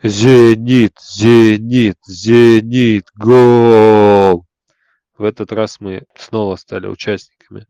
Зенит, 0.00 0.96
Зенит, 1.02 1.98
Зенит, 2.06 3.08
гол! 3.16 4.46
В 5.16 5.24
этот 5.24 5.50
раз 5.50 5.80
мы 5.80 6.04
снова 6.14 6.54
стали 6.54 6.86
участниками 6.86 7.66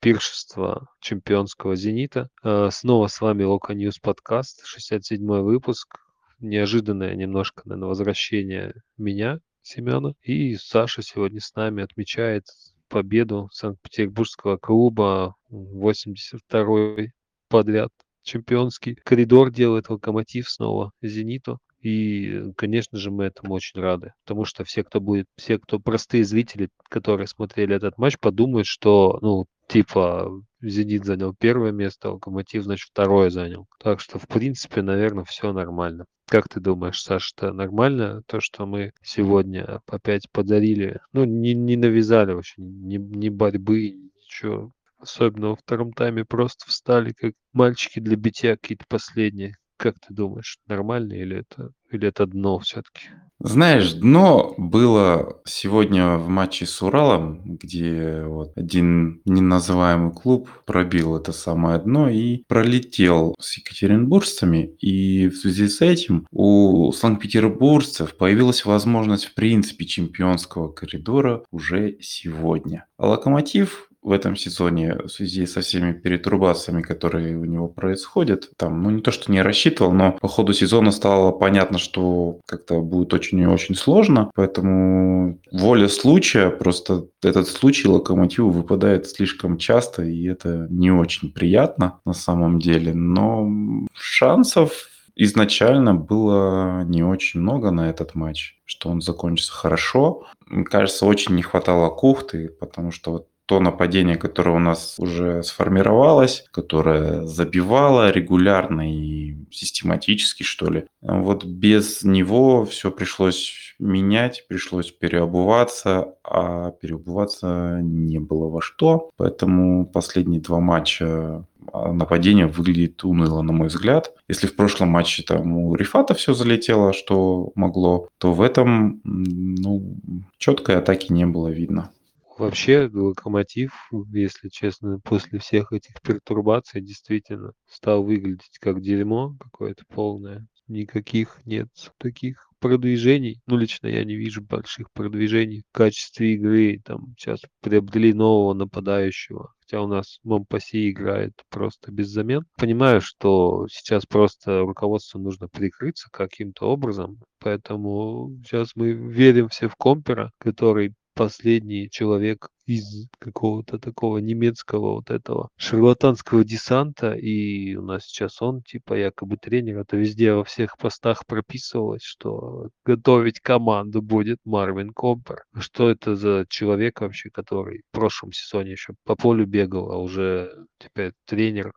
пиршества 0.00 0.88
чемпионского 0.98 1.76
«Зенита». 1.76 2.30
А, 2.42 2.72
снова 2.72 3.06
с 3.06 3.20
вами 3.20 3.44
Локо 3.44 3.74
Ньюс 3.74 4.00
подкаст, 4.00 4.66
67 4.66 5.24
выпуск. 5.24 6.00
Неожиданное 6.40 7.14
немножко, 7.14 7.62
наверное, 7.64 7.90
возвращение 7.90 8.74
меня, 8.96 9.38
Семена. 9.62 10.14
И 10.22 10.56
Саша 10.56 11.02
сегодня 11.02 11.40
с 11.40 11.54
нами 11.54 11.84
отмечает 11.84 12.46
победу 12.88 13.50
Санкт-Петербургского 13.52 14.56
клуба 14.56 15.36
82-й 15.48 17.12
подряд 17.48 17.92
чемпионский 18.24 18.96
коридор 18.96 19.52
делает 19.52 19.88
локомотив 19.88 20.50
снова 20.50 20.90
зениту 21.00 21.60
и, 21.80 22.52
конечно 22.56 22.98
же, 22.98 23.10
мы 23.10 23.24
этому 23.24 23.54
очень 23.54 23.80
рады, 23.80 24.12
потому 24.24 24.44
что 24.44 24.64
все, 24.64 24.82
кто 24.82 25.00
будет, 25.00 25.26
все, 25.36 25.58
кто 25.58 25.78
простые 25.78 26.24
зрители, 26.24 26.70
которые 26.88 27.26
смотрели 27.26 27.76
этот 27.76 27.98
матч, 27.98 28.18
подумают, 28.18 28.66
что, 28.66 29.18
ну, 29.22 29.46
типа, 29.68 30.42
Зенит 30.60 31.04
занял 31.04 31.34
первое 31.38 31.70
место, 31.70 32.10
Локомотив, 32.10 32.64
значит, 32.64 32.88
второе 32.90 33.30
занял. 33.30 33.66
Так 33.78 34.00
что, 34.00 34.18
в 34.18 34.26
принципе, 34.26 34.82
наверное, 34.82 35.24
все 35.24 35.52
нормально. 35.52 36.04
Как 36.26 36.48
ты 36.48 36.60
думаешь, 36.60 37.00
Саша, 37.00 37.32
это 37.36 37.52
нормально, 37.52 38.22
то, 38.26 38.40
что 38.40 38.66
мы 38.66 38.92
сегодня 39.02 39.80
опять 39.86 40.28
подарили, 40.32 41.00
ну, 41.12 41.24
не, 41.24 41.54
не 41.54 41.76
навязали 41.76 42.32
вообще 42.32 42.54
ни, 42.60 42.96
ни 42.96 43.28
борьбы, 43.28 43.92
ничего. 44.16 44.72
Особенно 44.98 45.50
во 45.50 45.56
втором 45.56 45.92
тайме 45.92 46.24
просто 46.24 46.66
встали, 46.66 47.12
как 47.12 47.32
мальчики 47.52 48.00
для 48.00 48.16
битья 48.16 48.56
какие-то 48.56 48.84
последние. 48.88 49.54
Как 49.78 49.94
ты 50.00 50.12
думаешь, 50.12 50.58
нормально 50.66 51.12
или 51.12 51.38
это, 51.38 51.70
или 51.92 52.08
это 52.08 52.26
дно 52.26 52.58
все-таки? 52.58 53.10
Знаешь, 53.38 53.92
дно 53.92 54.54
было 54.58 55.40
сегодня 55.44 56.16
в 56.16 56.28
матче 56.28 56.66
с 56.66 56.82
Уралом, 56.82 57.40
где 57.44 58.24
вот 58.24 58.50
один 58.56 59.22
неназываемый 59.24 60.12
клуб 60.12 60.50
пробил 60.66 61.16
это 61.16 61.30
самое 61.30 61.78
дно 61.78 62.08
и 62.08 62.42
пролетел 62.48 63.36
с 63.38 63.56
екатеринбуржцами. 63.58 64.74
И 64.80 65.28
в 65.28 65.36
связи 65.36 65.68
с 65.68 65.80
этим 65.80 66.26
у 66.32 66.90
санкт-петербуржцев 66.90 68.16
появилась 68.16 68.64
возможность 68.64 69.26
в 69.26 69.34
принципе 69.34 69.86
чемпионского 69.86 70.72
коридора 70.72 71.44
уже 71.52 71.98
сегодня. 72.00 72.86
А 72.96 73.06
Локомотив 73.06 73.87
в 74.02 74.12
этом 74.12 74.36
сезоне 74.36 74.94
в 74.94 75.08
связи 75.08 75.46
со 75.46 75.60
всеми 75.60 75.92
перетрубациями, 75.92 76.82
которые 76.82 77.36
у 77.36 77.44
него 77.44 77.68
происходят, 77.68 78.50
там, 78.56 78.82
ну 78.82 78.90
не 78.90 79.02
то, 79.02 79.10
что 79.10 79.30
не 79.32 79.42
рассчитывал, 79.42 79.92
но 79.92 80.12
по 80.12 80.28
ходу 80.28 80.52
сезона 80.52 80.90
стало 80.92 81.32
понятно, 81.32 81.78
что 81.78 82.40
как-то 82.46 82.80
будет 82.80 83.12
очень 83.12 83.40
и 83.40 83.46
очень 83.46 83.74
сложно, 83.74 84.30
поэтому 84.34 85.40
воля 85.52 85.88
случая, 85.88 86.50
просто 86.50 87.06
этот 87.22 87.48
случай 87.48 87.88
локомотиву 87.88 88.50
выпадает 88.50 89.08
слишком 89.08 89.58
часто, 89.58 90.04
и 90.04 90.24
это 90.26 90.66
не 90.70 90.90
очень 90.90 91.32
приятно 91.32 92.00
на 92.04 92.14
самом 92.14 92.58
деле, 92.58 92.94
но 92.94 93.48
шансов 93.94 94.88
изначально 95.18 95.94
было 95.94 96.84
не 96.84 97.02
очень 97.02 97.40
много 97.40 97.72
на 97.72 97.90
этот 97.90 98.14
матч, 98.14 98.56
что 98.64 98.88
он 98.88 99.00
закончится 99.00 99.52
хорошо. 99.52 100.26
Мне 100.46 100.64
кажется, 100.64 101.06
очень 101.06 101.34
не 101.34 101.42
хватало 101.42 101.90
кухты, 101.90 102.48
потому 102.60 102.92
что 102.92 103.12
вот 103.12 103.27
то 103.48 103.60
нападение, 103.60 104.16
которое 104.16 104.50
у 104.56 104.58
нас 104.58 104.96
уже 104.98 105.42
сформировалось, 105.42 106.44
которое 106.50 107.24
забивало 107.24 108.10
регулярно 108.10 108.92
и 108.92 109.36
систематически, 109.50 110.42
что 110.42 110.68
ли. 110.68 110.84
Вот 111.00 111.46
без 111.46 112.02
него 112.02 112.66
все 112.66 112.90
пришлось 112.90 113.74
менять, 113.78 114.44
пришлось 114.48 114.90
переобуваться, 114.90 116.14
а 116.22 116.72
переобуваться 116.72 117.78
не 117.80 118.18
было 118.18 118.50
во 118.50 118.60
что. 118.60 119.08
Поэтому 119.16 119.86
последние 119.86 120.42
два 120.42 120.60
матча 120.60 121.46
а, 121.72 121.92
нападение 121.92 122.48
выглядит 122.48 123.02
уныло, 123.02 123.40
на 123.40 123.54
мой 123.54 123.68
взгляд. 123.68 124.12
Если 124.28 124.46
в 124.46 124.56
прошлом 124.56 124.90
матче 124.90 125.22
там 125.22 125.56
у 125.56 125.74
Рифата 125.74 126.12
все 126.12 126.34
залетело, 126.34 126.92
что 126.92 127.50
могло, 127.54 128.08
то 128.18 128.34
в 128.34 128.42
этом 128.42 129.00
ну, 129.04 129.96
четкой 130.36 130.76
атаки 130.76 131.10
не 131.12 131.24
было 131.24 131.48
видно. 131.48 131.90
Вообще, 132.38 132.88
Локомотив, 132.92 133.72
если 134.12 134.48
честно, 134.48 135.00
после 135.00 135.40
всех 135.40 135.72
этих 135.72 136.00
пертурбаций 136.00 136.80
действительно 136.80 137.52
стал 137.66 138.04
выглядеть 138.04 138.58
как 138.60 138.80
дерьмо 138.80 139.36
какое-то 139.40 139.82
полное. 139.88 140.46
Никаких 140.68 141.40
нет 141.44 141.68
таких 141.98 142.48
продвижений. 142.60 143.40
Ну, 143.46 143.56
лично 143.56 143.88
я 143.88 144.04
не 144.04 144.14
вижу 144.14 144.42
больших 144.42 144.92
продвижений 144.92 145.62
в 145.68 145.76
качестве 145.76 146.34
игры. 146.34 146.80
Там 146.84 147.14
сейчас 147.18 147.40
приобрели 147.60 148.12
нового 148.12 148.54
нападающего. 148.54 149.52
Хотя 149.60 149.82
у 149.82 149.86
нас 149.86 150.18
Момпаси 150.22 150.90
играет 150.90 151.32
просто 151.50 151.92
без 151.92 152.08
замен. 152.08 152.44
Понимаю, 152.56 153.00
что 153.00 153.66
сейчас 153.70 154.06
просто 154.06 154.60
руководству 154.60 155.20
нужно 155.20 155.48
прикрыться 155.48 156.08
каким-то 156.10 156.70
образом. 156.70 157.18
Поэтому 157.40 158.32
сейчас 158.44 158.72
мы 158.74 158.92
верим 158.92 159.48
все 159.48 159.68
в 159.68 159.76
Компера, 159.76 160.30
который 160.38 160.94
последний 161.18 161.90
человек 161.90 162.48
из 162.64 163.08
какого-то 163.18 163.78
такого 163.78 164.18
немецкого 164.18 164.96
вот 164.96 165.10
этого 165.10 165.48
шарлатанского 165.56 166.44
десанта, 166.44 167.14
и 167.14 167.74
у 167.74 167.82
нас 167.82 168.04
сейчас 168.04 168.40
он 168.40 168.62
типа 168.62 168.94
якобы 168.94 169.36
тренер, 169.36 169.80
это 169.80 169.96
везде 169.96 170.34
во 170.34 170.44
всех 170.44 170.76
постах 170.76 171.26
прописывалось, 171.26 172.02
что 172.02 172.68
готовить 172.84 173.40
команду 173.40 174.00
будет 174.00 174.38
Марвин 174.44 174.90
Компер. 174.90 175.42
Что 175.58 175.90
это 175.90 176.14
за 176.14 176.44
человек 176.48 177.00
вообще, 177.00 177.30
который 177.30 177.82
в 177.90 177.94
прошлом 177.96 178.32
сезоне 178.32 178.72
еще 178.72 178.94
по 179.04 179.16
полю 179.16 179.46
бегал, 179.46 179.90
а 179.90 179.96
уже 179.96 180.52
теперь 180.78 181.12
тренер. 181.26 181.72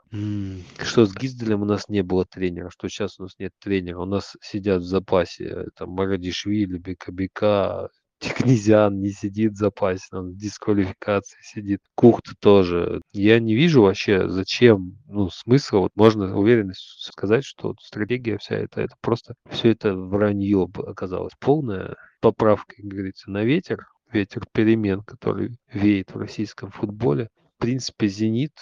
Что 0.84 1.06
с 1.06 1.16
Гизделем 1.16 1.62
у 1.62 1.66
нас 1.66 1.88
не 1.88 2.04
было 2.04 2.26
тренера, 2.26 2.70
что 2.70 2.90
сейчас 2.90 3.18
у 3.18 3.24
нас 3.24 3.32
нет 3.40 3.54
тренера, 3.60 4.02
у 4.02 4.06
нас 4.06 4.36
сидят 4.42 4.82
в 4.82 4.86
запасе 4.86 5.46
это 5.46 5.88
Марадишвили, 5.88 6.78
Бекабика, 6.78 7.90
Князян 8.22 9.00
не 9.02 9.10
сидит 9.12 9.54
в 9.54 9.58
запасе, 9.58 10.06
он 10.12 10.32
в 10.32 10.38
дисквалификации 10.38 11.40
сидит. 11.42 11.80
Кухт 11.96 12.34
тоже. 12.40 13.02
Я 13.14 13.40
не 13.40 13.56
вижу 13.56 13.82
вообще, 13.82 14.30
зачем, 14.30 14.98
ну, 15.08 15.30
смысла. 15.30 15.80
Вот 15.80 15.92
можно 15.96 16.38
уверенность 16.38 17.04
сказать, 17.04 17.44
что 17.44 17.76
стратегия 17.82 18.38
вся 18.38 18.56
эта, 18.56 18.82
это 18.82 18.96
просто 19.02 19.36
все 19.50 19.72
это 19.72 19.96
вранье 19.96 20.70
оказалось. 20.86 21.34
Полная 21.40 21.96
поправка, 22.20 22.76
как 22.76 22.86
говорится, 22.86 23.32
на 23.32 23.44
ветер, 23.44 23.88
ветер 24.12 24.46
перемен, 24.54 25.02
который 25.02 25.58
веет 25.72 26.14
в 26.14 26.18
российском 26.18 26.72
футболе. 26.72 27.30
Принципе, 27.62 28.08
«Зенит», 28.08 28.54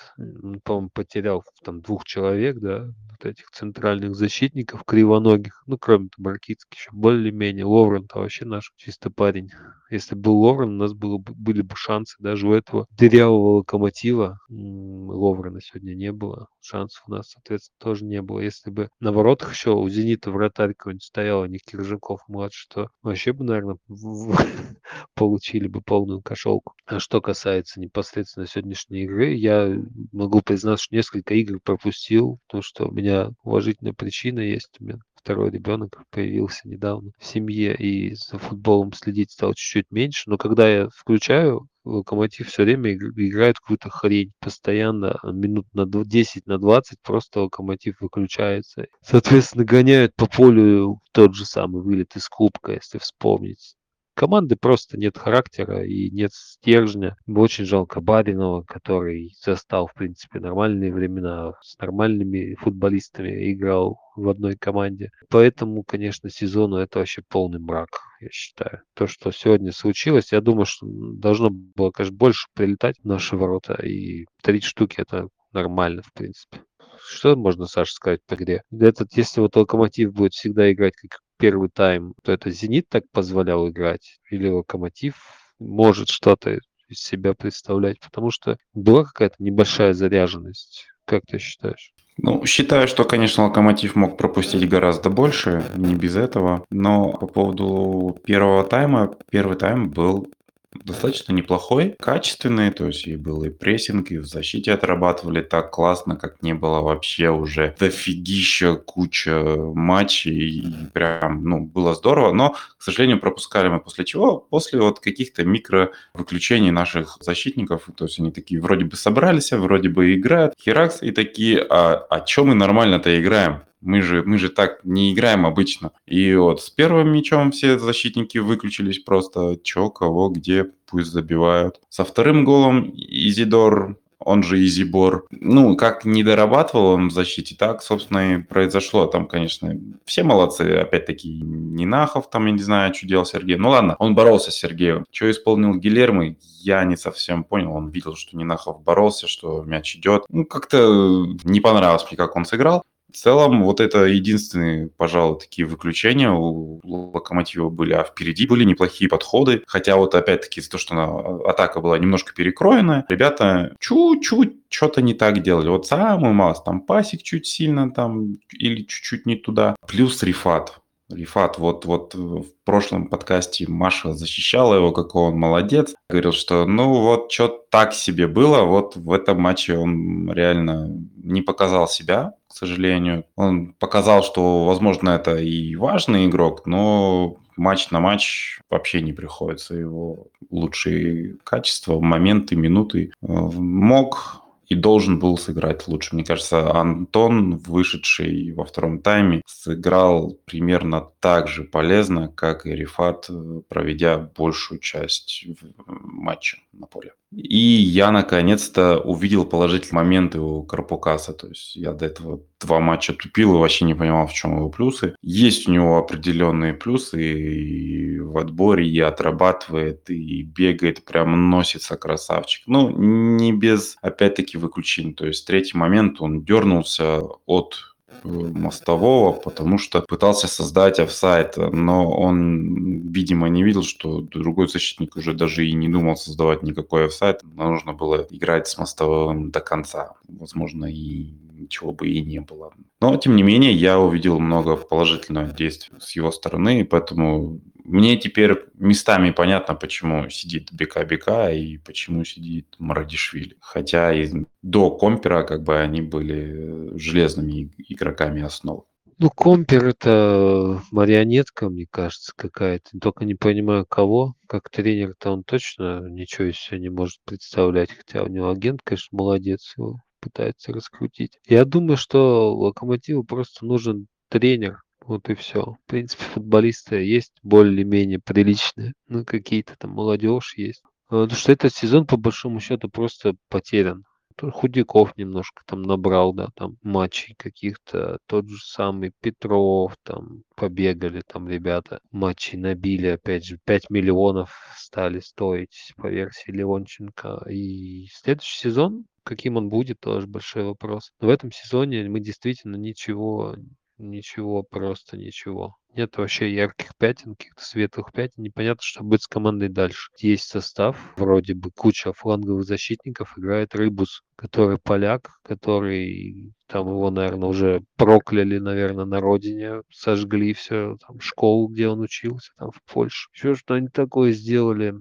по-моему, 0.65 0.89
потерял 0.93 1.45
там 1.63 1.81
двух 1.81 2.03
человек, 2.03 2.59
да, 2.59 2.93
вот 3.09 3.25
этих 3.25 3.49
центральных 3.51 4.13
защитников 4.13 4.83
кривоногих, 4.83 5.63
ну, 5.67 5.77
кроме 5.77 6.09
Табаркицки, 6.09 6.75
еще 6.75 6.89
более-менее. 6.91 7.63
Ловрен-то 7.63 8.19
вообще 8.19 8.43
наш 8.43 8.73
чисто 8.75 9.09
парень. 9.09 9.51
Если 9.89 10.15
был 10.15 10.39
Ловрен, 10.41 10.69
у 10.69 10.77
нас 10.77 10.93
было, 10.93 11.17
были 11.17 11.61
бы 11.61 11.75
шансы 11.75 12.15
даже 12.19 12.47
у 12.47 12.53
этого 12.53 12.87
дырявого 12.91 13.57
локомотива. 13.57 14.37
Ловрена 14.49 15.61
сегодня 15.61 15.95
не 15.95 16.11
было. 16.11 16.47
Шансов 16.61 17.03
у 17.07 17.11
нас, 17.11 17.31
соответственно, 17.31 17.77
тоже 17.79 18.05
не 18.05 18.21
было. 18.21 18.39
Если 18.39 18.69
бы 18.69 18.89
на 18.99 19.11
воротах 19.11 19.53
еще 19.53 19.71
у 19.71 19.89
«Зенита» 19.89 20.29
вратарь 20.29 20.73
какой-нибудь 20.75 21.03
стоял, 21.03 21.41
а 21.43 21.47
не 21.47 21.57
Киржаков 21.57 22.21
младший, 22.27 22.67
то 22.71 22.89
вообще 23.01 23.33
бы, 23.33 23.43
наверное, 23.43 23.77
получили 25.15 25.67
бы 25.67 25.81
полную 25.81 26.21
кошелку. 26.21 26.73
А 26.85 26.99
что 26.99 27.21
касается 27.21 27.79
непосредственно 27.79 28.45
сегодняшней 28.89 29.03
игры, 29.03 29.33
я 29.33 29.77
могу 30.11 30.41
признаться, 30.41 30.85
что 30.85 30.95
несколько 30.95 31.33
игр 31.35 31.59
пропустил, 31.63 32.39
потому 32.47 32.63
что 32.63 32.87
у 32.87 32.91
меня 32.91 33.29
уважительная 33.43 33.93
причина 33.93 34.39
есть. 34.39 34.69
У 34.79 34.83
меня 34.83 34.99
второй 35.15 35.51
ребенок 35.51 36.03
появился 36.11 36.67
недавно 36.67 37.11
в 37.19 37.25
семье, 37.25 37.75
и 37.75 38.13
за 38.15 38.39
футболом 38.39 38.93
следить 38.93 39.31
стал 39.31 39.53
чуть-чуть 39.53 39.91
меньше. 39.91 40.29
Но 40.29 40.37
когда 40.37 40.69
я 40.69 40.89
включаю, 40.95 41.67
Локомотив 41.85 42.49
все 42.49 42.63
время 42.63 42.93
играет 42.93 43.57
какую-то 43.59 43.89
хрень. 43.89 44.31
Постоянно 44.41 45.17
минут 45.23 45.65
на 45.73 45.85
10, 45.87 46.45
на 46.45 46.59
20 46.59 46.97
просто 47.01 47.41
Локомотив 47.41 47.99
выключается. 47.99 48.85
Соответственно, 49.01 49.65
гоняют 49.65 50.15
по 50.15 50.27
полю 50.27 50.99
тот 51.13 51.35
же 51.35 51.45
самый 51.45 51.81
вылет 51.81 52.15
из 52.15 52.27
Кубка, 52.27 52.73
если 52.73 52.99
вспомнить 52.99 53.75
команды 54.19 54.57
просто 54.57 54.97
нет 54.97 55.17
характера 55.17 55.85
и 55.85 56.09
нет 56.11 56.31
стержня. 56.33 57.15
Очень 57.25 57.63
жалко 57.63 58.01
Баринова, 58.01 58.63
который 58.63 59.33
застал, 59.41 59.87
в 59.87 59.93
принципе, 59.93 60.41
нормальные 60.41 60.91
времена, 60.91 61.53
с 61.61 61.79
нормальными 61.79 62.55
футболистами 62.55 63.53
играл 63.53 63.97
в 64.17 64.27
одной 64.27 64.57
команде. 64.57 65.11
Поэтому, 65.29 65.83
конечно, 65.83 66.29
сезону 66.29 66.75
это 66.75 66.99
вообще 66.99 67.21
полный 67.29 67.59
мрак, 67.59 67.87
я 68.19 68.27
считаю. 68.29 68.81
То, 68.93 69.07
что 69.07 69.31
сегодня 69.31 69.71
случилось, 69.71 70.33
я 70.33 70.41
думаю, 70.41 70.65
что 70.65 70.85
должно 70.85 71.49
было, 71.49 71.91
конечно, 71.91 72.17
больше 72.17 72.47
прилетать 72.53 72.97
в 73.01 73.07
наши 73.07 73.37
ворота. 73.37 73.75
И 73.75 74.25
три 74.43 74.59
штуки 74.59 74.95
это 74.97 75.29
нормально, 75.53 76.01
в 76.01 76.11
принципе. 76.11 76.59
Что 77.07 77.37
можно, 77.37 77.67
Саша, 77.67 77.93
сказать 77.93 78.19
по 78.27 78.33
игре? 78.33 78.63
Этот, 78.69 79.13
если 79.13 79.39
вот 79.39 79.55
Локомотив 79.55 80.11
будет 80.11 80.33
всегда 80.33 80.69
играть 80.69 80.95
как 80.97 81.21
первый 81.39 81.69
тайм, 81.69 82.13
то 82.23 82.31
это 82.31 82.51
«Зенит» 82.51 82.87
так 82.89 83.03
позволял 83.11 83.67
играть? 83.69 84.19
Или 84.29 84.49
«Локомотив» 84.49 85.15
может 85.57 86.09
что-то 86.09 86.59
из 86.89 86.99
себя 86.99 87.33
представлять? 87.33 87.99
Потому 87.99 88.29
что 88.29 88.57
была 88.73 89.05
какая-то 89.05 89.35
небольшая 89.39 89.93
заряженность. 89.93 90.85
Как 91.05 91.23
ты 91.25 91.39
считаешь? 91.39 91.93
Ну, 92.17 92.45
считаю, 92.45 92.87
что, 92.87 93.05
конечно, 93.05 93.45
Локомотив 93.45 93.95
мог 93.95 94.17
пропустить 94.17 94.67
гораздо 94.67 95.09
больше, 95.09 95.63
не 95.75 95.95
без 95.95 96.17
этого. 96.17 96.65
Но 96.69 97.13
по 97.13 97.27
поводу 97.27 98.19
первого 98.25 98.65
тайма, 98.65 99.15
первый 99.31 99.57
тайм 99.57 99.89
был 99.89 100.27
достаточно 100.73 101.33
неплохой, 101.33 101.95
качественный, 101.99 102.71
то 102.71 102.87
есть 102.87 103.07
и 103.07 103.15
был 103.15 103.43
и 103.43 103.49
прессинг, 103.49 104.11
и 104.11 104.17
в 104.17 104.25
защите 104.25 104.73
отрабатывали 104.73 105.41
так 105.41 105.71
классно, 105.71 106.15
как 106.15 106.41
не 106.41 106.53
было 106.53 106.81
вообще 106.81 107.29
уже 107.29 107.75
дофигища 107.79 108.75
куча 108.75 109.55
матчей, 109.57 110.59
и 110.59 110.85
прям, 110.93 111.43
ну, 111.43 111.59
было 111.59 111.95
здорово, 111.95 112.33
но, 112.33 112.55
к 112.77 112.83
сожалению, 112.83 113.19
пропускали 113.19 113.67
мы 113.67 113.79
после 113.79 114.05
чего? 114.05 114.37
После 114.37 114.79
вот 114.79 114.99
каких-то 114.99 115.43
микро 115.43 115.91
выключений 116.13 116.71
наших 116.71 117.17
защитников, 117.21 117.89
то 117.95 118.05
есть 118.05 118.19
они 118.19 118.31
такие 118.31 118.61
вроде 118.61 118.85
бы 118.85 118.95
собрались, 118.95 119.51
вроде 119.51 119.89
бы 119.89 120.13
играют, 120.13 120.53
херакс, 120.59 121.01
и 121.01 121.11
такие, 121.11 121.65
а, 121.69 122.05
а 122.09 122.21
чем 122.21 122.47
мы 122.47 122.55
нормально-то 122.55 123.19
играем? 123.19 123.63
Мы 123.81 124.01
же, 124.01 124.23
мы 124.23 124.37
же 124.37 124.49
так 124.49 124.79
не 124.83 125.13
играем 125.13 125.45
обычно. 125.45 125.91
И 126.05 126.35
вот 126.35 126.61
с 126.61 126.69
первым 126.69 127.11
мячом 127.11 127.51
все 127.51 127.79
защитники 127.79 128.37
выключились 128.37 128.99
просто. 128.99 129.57
Чё, 129.63 129.89
кого, 129.89 130.29
где, 130.29 130.65
пусть 130.85 131.11
забивают. 131.11 131.79
Со 131.89 132.03
вторым 132.03 132.43
голом 132.43 132.91
Изидор 132.93 133.97
он 134.19 134.43
же 134.43 134.63
Изибор. 134.63 135.25
Ну, 135.31 135.75
как 135.77 136.05
не 136.05 136.23
дорабатывал 136.23 136.87
он 136.87 137.07
в 137.07 137.13
защите, 137.13 137.55
так, 137.55 137.81
собственно, 137.81 138.35
и 138.35 138.41
произошло. 138.41 139.05
Там, 139.05 139.27
конечно, 139.27 139.73
все 140.05 140.23
молодцы. 140.23 140.61
Опять-таки, 140.61 141.41
Нинахов 141.41 142.29
там, 142.29 142.45
я 142.45 142.51
не 142.51 142.61
знаю, 142.61 142.93
что 142.93 143.07
делал 143.07 143.25
Сергей. 143.25 143.55
Ну 143.55 143.69
ладно, 143.69 143.95
он 143.97 144.15
боролся 144.15 144.51
с 144.51 144.55
Сергеем. 144.55 145.05
Что 145.11 145.31
исполнил 145.31 145.73
Гилермо, 145.75 146.35
я 146.61 146.83
не 146.83 146.97
совсем 146.97 147.43
понял. 147.43 147.73
Он 147.73 147.89
видел, 147.89 148.15
что 148.15 148.37
Нинахов 148.37 148.83
боролся, 148.83 149.27
что 149.27 149.63
мяч 149.63 149.95
идет. 149.95 150.25
Ну, 150.29 150.45
как-то 150.45 151.25
не 151.43 151.61
понравилось 151.61 152.05
мне, 152.09 152.17
как 152.17 152.35
он 152.35 152.45
сыграл. 152.45 152.83
В 153.11 153.17
целом, 153.17 153.63
вот 153.63 153.79
это 153.79 154.05
единственные, 154.05 154.89
пожалуй, 154.89 155.39
такие 155.39 155.67
выключения 155.67 156.31
у 156.31 156.79
Локомотива 156.83 157.69
были, 157.69 157.93
а 157.93 158.03
впереди 158.03 158.45
были 158.45 158.63
неплохие 158.63 159.09
подходы. 159.09 159.63
Хотя 159.65 159.95
вот 159.95 160.13
опять-таки 160.13 160.61
за 160.61 160.69
то, 160.69 160.77
что 160.77 160.93
она, 160.93 161.49
атака 161.49 161.81
была 161.81 161.97
немножко 161.97 162.33
перекроена, 162.33 163.05
ребята 163.09 163.75
чуть-чуть 163.79 164.53
что-то 164.69 165.01
не 165.01 165.13
так 165.13 165.41
делали. 165.41 165.69
Вот 165.69 165.87
самую 165.87 166.33
малость, 166.33 166.63
там 166.63 166.81
пасик 166.81 167.23
чуть 167.23 167.47
сильно 167.47 167.91
там 167.91 168.37
или 168.51 168.83
чуть-чуть 168.83 169.25
не 169.25 169.35
туда. 169.35 169.75
Плюс 169.87 170.21
рифат. 170.21 170.78
Рифат, 171.09 171.57
вот, 171.57 171.85
вот 171.85 172.13
в 172.13 172.45
прошлом 172.63 173.07
подкасте 173.07 173.65
Маша 173.67 174.13
защищала 174.13 174.75
его, 174.75 174.91
какой 174.91 175.29
он 175.29 175.39
молодец. 175.39 175.95
Говорил, 176.09 176.31
что 176.31 176.65
ну 176.65 177.01
вот 177.01 177.31
что 177.31 177.47
так 177.47 177.93
себе 177.93 178.27
было, 178.27 178.63
вот 178.63 178.95
в 178.95 179.11
этом 179.11 179.41
матче 179.41 179.77
он 179.77 180.31
реально 180.31 180.95
не 181.17 181.41
показал 181.41 181.87
себя, 181.87 182.33
к 182.47 182.53
сожалению. 182.53 183.25
Он 183.35 183.73
показал, 183.73 184.23
что, 184.23 184.65
возможно, 184.65 185.09
это 185.09 185.37
и 185.37 185.75
важный 185.75 186.27
игрок, 186.27 186.65
но 186.65 187.37
матч 187.57 187.91
на 187.91 187.99
матч 187.99 188.59
вообще 188.69 189.01
не 189.01 189.13
приходится 189.13 189.75
его 189.75 190.27
лучшие 190.49 191.37
качества, 191.43 191.99
моменты, 191.99 192.55
минуты. 192.55 193.11
Мог 193.21 194.43
и 194.69 194.75
должен 194.75 195.19
был 195.19 195.37
сыграть 195.37 195.87
лучше. 195.87 196.15
Мне 196.15 196.23
кажется, 196.23 196.71
Антон, 196.71 197.57
вышедший 197.57 198.53
во 198.53 198.65
втором 198.65 199.01
тайме, 199.01 199.41
сыграл 199.47 200.37
примерно 200.45 201.09
так 201.19 201.47
же 201.47 201.63
полезно, 201.63 202.27
как 202.29 202.67
и 202.67 202.75
Рифат, 202.75 203.29
проведя 203.67 204.17
большую 204.17 204.79
часть 204.79 205.45
матча 205.87 206.59
на 206.71 206.85
поле. 206.85 207.13
И 207.31 207.57
я 207.57 208.11
наконец-то 208.11 208.99
увидел 208.99 209.45
положительные 209.45 210.03
моменты 210.03 210.39
у 210.39 210.63
Карпукаса. 210.63 211.33
То 211.33 211.47
есть 211.47 211.75
я 211.75 211.93
до 211.93 212.07
этого 212.07 212.41
два 212.59 212.79
матча 212.79 213.13
тупил 213.13 213.55
и 213.55 213.59
вообще 213.59 213.85
не 213.85 213.93
понимал, 213.93 214.27
в 214.27 214.33
чем 214.33 214.57
его 214.57 214.69
плюсы. 214.69 215.15
Есть 215.21 215.67
у 215.67 215.71
него 215.71 215.97
определенные 215.97 216.73
плюсы 216.73 217.21
и 217.21 218.19
в 218.19 218.37
отборе, 218.37 218.87
и 218.87 218.99
отрабатывает, 218.99 220.09
и 220.09 220.41
бегает, 220.41 221.05
прям 221.05 221.49
носится 221.49 221.97
красавчик. 221.97 222.63
Ну, 222.65 222.89
не 222.89 223.53
без, 223.53 223.97
опять-таки, 224.01 224.57
выключений. 224.57 225.13
То 225.13 225.27
есть 225.27 225.45
третий 225.45 225.77
момент 225.77 226.21
он 226.21 226.43
дернулся 226.43 227.21
от 227.45 227.75
мостового, 228.23 229.33
потому 229.33 229.77
что 229.77 230.01
пытался 230.01 230.47
создать 230.47 230.99
офсайт, 230.99 231.57
но 231.57 232.09
он, 232.11 233.09
видимо, 233.11 233.47
не 233.49 233.63
видел, 233.63 233.83
что 233.83 234.21
другой 234.21 234.67
защитник 234.67 235.15
уже 235.15 235.33
даже 235.33 235.65
и 235.65 235.73
не 235.73 235.89
думал 235.89 236.15
создавать 236.15 236.63
никакой 236.63 237.05
офсайт. 237.05 237.41
Нужно 237.43 237.93
было 237.93 238.27
играть 238.29 238.67
с 238.67 238.77
мостовым 238.77 239.51
до 239.51 239.59
конца. 239.59 240.13
Возможно, 240.27 240.85
и 240.85 241.33
ничего 241.59 241.91
бы 241.91 242.07
и 242.07 242.21
не 242.21 242.39
было. 242.39 242.71
Но, 243.01 243.17
тем 243.17 243.35
не 243.35 243.43
менее, 243.43 243.73
я 243.73 243.99
увидел 243.99 244.39
много 244.39 244.75
положительного 244.75 245.49
действия 245.49 245.99
с 245.99 246.15
его 246.15 246.31
стороны, 246.31 246.81
и 246.81 246.83
поэтому 246.83 247.61
мне 247.89 248.17
теперь 248.17 248.65
местами 248.75 249.31
понятно, 249.31 249.73
почему 249.73 250.29
сидит 250.29 250.71
Бека-Бека 250.71 251.51
и 251.51 251.77
почему 251.77 252.23
сидит 252.23 252.75
Марадишвили. 252.77 253.57
Хотя 253.59 254.13
и 254.13 254.45
до 254.61 254.91
Компера 254.91 255.43
как 255.43 255.63
бы 255.63 255.79
они 255.79 256.01
были 256.03 256.95
железными 256.97 257.71
игроками 257.87 258.43
основы. 258.43 258.83
Ну, 259.17 259.31
Компер 259.31 259.87
это 259.87 260.81
марионетка, 260.91 261.69
мне 261.69 261.87
кажется, 261.89 262.31
какая-то. 262.35 262.99
Только 262.99 263.25
не 263.25 263.33
понимаю, 263.33 263.87
кого. 263.87 264.35
Как 264.47 264.69
тренер-то 264.69 265.31
он 265.31 265.43
точно 265.43 266.07
ничего 266.09 266.49
из 266.49 266.57
себя 266.57 266.77
не 266.77 266.89
может 266.89 267.17
представлять. 267.25 267.89
Хотя 267.91 268.21
у 268.21 268.27
него 268.27 268.51
агент, 268.51 268.81
конечно, 268.83 269.17
молодец, 269.17 269.73
его 269.77 269.99
пытается 270.21 270.71
раскрутить. 270.73 271.39
Я 271.47 271.65
думаю, 271.65 271.97
что 271.97 272.55
Локомотиву 272.55 273.23
просто 273.23 273.65
нужен 273.65 274.05
тренер, 274.29 274.83
вот 275.09 275.27
и 275.27 275.33
все. 275.33 275.63
В 275.63 275.79
принципе, 275.87 276.23
футболисты 276.23 276.97
есть 276.97 277.33
более-менее 277.41 278.19
приличные. 278.19 278.93
Ну, 279.07 279.25
какие-то 279.25 279.75
там 279.77 279.91
молодежь 279.91 280.53
есть. 280.55 280.83
А, 281.07 281.23
потому 281.23 281.31
что 281.31 281.51
этот 281.51 281.73
сезон, 281.73 282.05
по 282.05 282.15
большому 282.15 282.59
счету, 282.59 282.89
просто 282.89 283.33
потерян. 283.49 284.03
Худяков 284.39 285.17
немножко 285.17 285.63
там 285.65 285.81
набрал, 285.81 286.31
да, 286.31 286.49
там 286.55 286.77
матчей 286.81 287.33
каких-то, 287.35 288.19
тот 288.25 288.47
же 288.47 288.63
самый 288.63 289.11
Петров, 289.19 289.97
там 290.03 290.43
побегали 290.55 291.23
там 291.27 291.49
ребята, 291.49 291.99
матчи 292.11 292.55
набили, 292.55 293.07
опять 293.07 293.43
же, 293.43 293.59
5 293.65 293.89
миллионов 293.89 294.55
стали 294.77 295.19
стоить 295.19 295.91
по 295.97 296.07
версии 296.07 296.51
Леонченко. 296.51 297.47
И 297.49 298.07
следующий 298.13 298.59
сезон, 298.59 299.05
каким 299.23 299.57
он 299.57 299.69
будет, 299.69 299.99
тоже 299.99 300.27
большой 300.27 300.63
вопрос. 300.65 301.11
Но 301.19 301.27
в 301.27 301.31
этом 301.31 301.51
сезоне 301.51 302.07
мы 302.07 302.19
действительно 302.19 302.75
ничего 302.77 303.55
Ничего, 303.99 304.63
просто 304.63 305.17
ничего. 305.17 305.75
Нет 305.93 306.17
вообще 306.17 306.51
ярких 306.53 306.95
пятен, 306.97 307.35
каких-то 307.35 307.63
светлых 307.63 308.13
пятен. 308.13 308.43
Непонятно, 308.43 308.81
что 308.81 309.03
будет 309.03 309.21
с 309.23 309.27
командой 309.27 309.67
дальше. 309.67 310.09
Есть 310.17 310.47
состав, 310.47 310.97
вроде 311.17 311.53
бы 311.53 311.69
куча 311.69 312.13
фланговых 312.13 312.63
защитников. 312.63 313.37
Играет 313.37 313.75
Рыбус, 313.75 314.23
который 314.39 314.77
поляк, 314.77 315.31
который 315.43 316.53
там 316.69 316.87
его, 316.87 317.09
наверное, 317.09 317.49
уже 317.49 317.81
прокляли, 317.97 318.59
наверное, 318.59 319.05
на 319.05 319.19
родине, 319.19 319.81
сожгли 319.91 320.53
все, 320.53 320.97
там, 321.05 321.19
школу, 321.19 321.67
где 321.67 321.89
он 321.89 321.99
учился, 321.99 322.51
там, 322.57 322.69
в 322.71 322.79
Польше. 322.93 323.27
Еще 323.33 323.55
что 323.55 323.73
они 323.73 323.87
такое 323.87 324.31
сделали. 324.31 324.93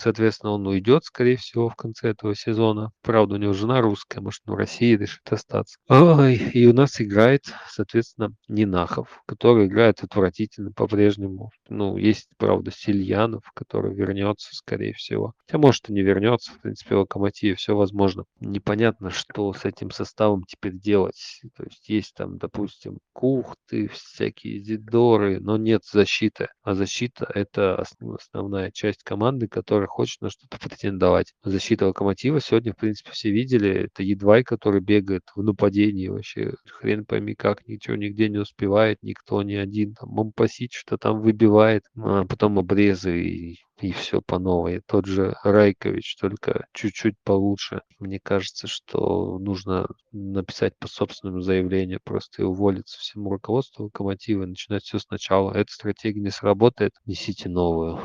Соответственно, 0.00 0.52
он 0.52 0.66
уйдет, 0.66 1.04
скорее 1.04 1.36
всего, 1.36 1.68
в 1.68 1.74
конце 1.74 2.10
этого 2.10 2.36
сезона. 2.36 2.92
Правда, 3.02 3.34
у 3.34 3.38
него 3.38 3.52
жена 3.52 3.80
русская, 3.80 4.20
может, 4.20 4.42
в 4.46 4.54
России 4.54 4.96
решит 4.96 5.30
остаться. 5.30 5.78
Ой, 5.88 6.36
и 6.36 6.66
у 6.66 6.72
нас 6.72 7.00
играет, 7.00 7.42
соответственно, 7.68 8.30
Нинахов, 8.48 9.20
который 9.26 9.66
играет 9.66 10.04
отвратительно 10.04 10.70
по-прежнему. 10.70 11.50
Ну, 11.68 11.96
есть, 11.96 12.28
правда, 12.38 12.70
Сильянов, 12.70 13.42
который 13.52 13.92
вернется, 13.92 14.54
скорее 14.54 14.92
всего. 14.92 15.34
Хотя, 15.44 15.58
может, 15.58 15.90
и 15.90 15.92
не 15.92 16.02
вернется. 16.02 16.52
В 16.52 16.60
принципе, 16.60 16.94
в 16.94 17.00
Локомотиве 17.00 17.56
все 17.56 17.74
возможно. 17.74 18.24
Непонятно, 18.38 18.85
что 19.10 19.52
с 19.52 19.64
этим 19.64 19.90
составом 19.90 20.44
теперь 20.44 20.78
делать. 20.78 21.40
То 21.56 21.64
есть 21.64 21.88
есть 21.88 22.14
там, 22.14 22.38
допустим, 22.38 22.98
кухты, 23.12 23.88
всякие 23.88 24.60
зидоры, 24.60 25.40
но 25.40 25.56
нет 25.56 25.82
защиты. 25.84 26.48
А 26.62 26.74
защита– 26.74 27.30
это 27.34 27.84
основная 28.00 28.70
часть 28.70 29.02
команды, 29.02 29.48
которая 29.48 29.86
хочет 29.86 30.20
на 30.20 30.30
что-то 30.30 30.58
претендовать. 30.58 31.32
Защита 31.42 31.86
Локомотива 31.86 32.40
сегодня, 32.40 32.72
в 32.72 32.76
принципе, 32.76 33.10
все 33.12 33.30
видели. 33.30 33.86
Это 33.86 34.02
Едвай, 34.02 34.44
который 34.44 34.80
бегает 34.80 35.22
в 35.34 35.42
нападении 35.42 36.08
вообще. 36.08 36.54
Хрен 36.66 37.04
пойми 37.04 37.34
как, 37.34 37.66
ничего 37.66 37.96
нигде 37.96 38.28
не 38.28 38.38
успевает, 38.38 38.98
никто 39.02 39.42
не 39.42 39.56
один. 39.56 39.94
Там 39.94 40.10
Мампасит 40.10 40.72
что-то 40.72 40.98
там 40.98 41.20
выбивает, 41.20 41.84
а 41.96 42.24
потом 42.24 42.58
обрезы 42.58 43.20
и 43.20 43.58
и 43.80 43.92
все 43.92 44.20
по 44.22 44.38
новой. 44.38 44.80
Тот 44.86 45.06
же 45.06 45.36
Райкович, 45.44 46.16
только 46.16 46.66
чуть-чуть 46.72 47.16
получше. 47.24 47.82
Мне 47.98 48.18
кажется, 48.20 48.66
что 48.66 49.38
нужно 49.38 49.86
написать 50.12 50.76
по 50.78 50.88
собственному 50.88 51.40
заявлению 51.40 52.00
просто 52.02 52.42
и 52.42 52.44
уволиться 52.44 52.98
всему 52.98 53.30
руководству 53.30 53.84
локомотива 53.84 54.46
начинать 54.46 54.84
все 54.84 54.98
сначала. 54.98 55.52
Эта 55.52 55.72
стратегия 55.72 56.20
не 56.20 56.30
сработает, 56.30 56.92
несите 57.04 57.48
новую. 57.48 58.00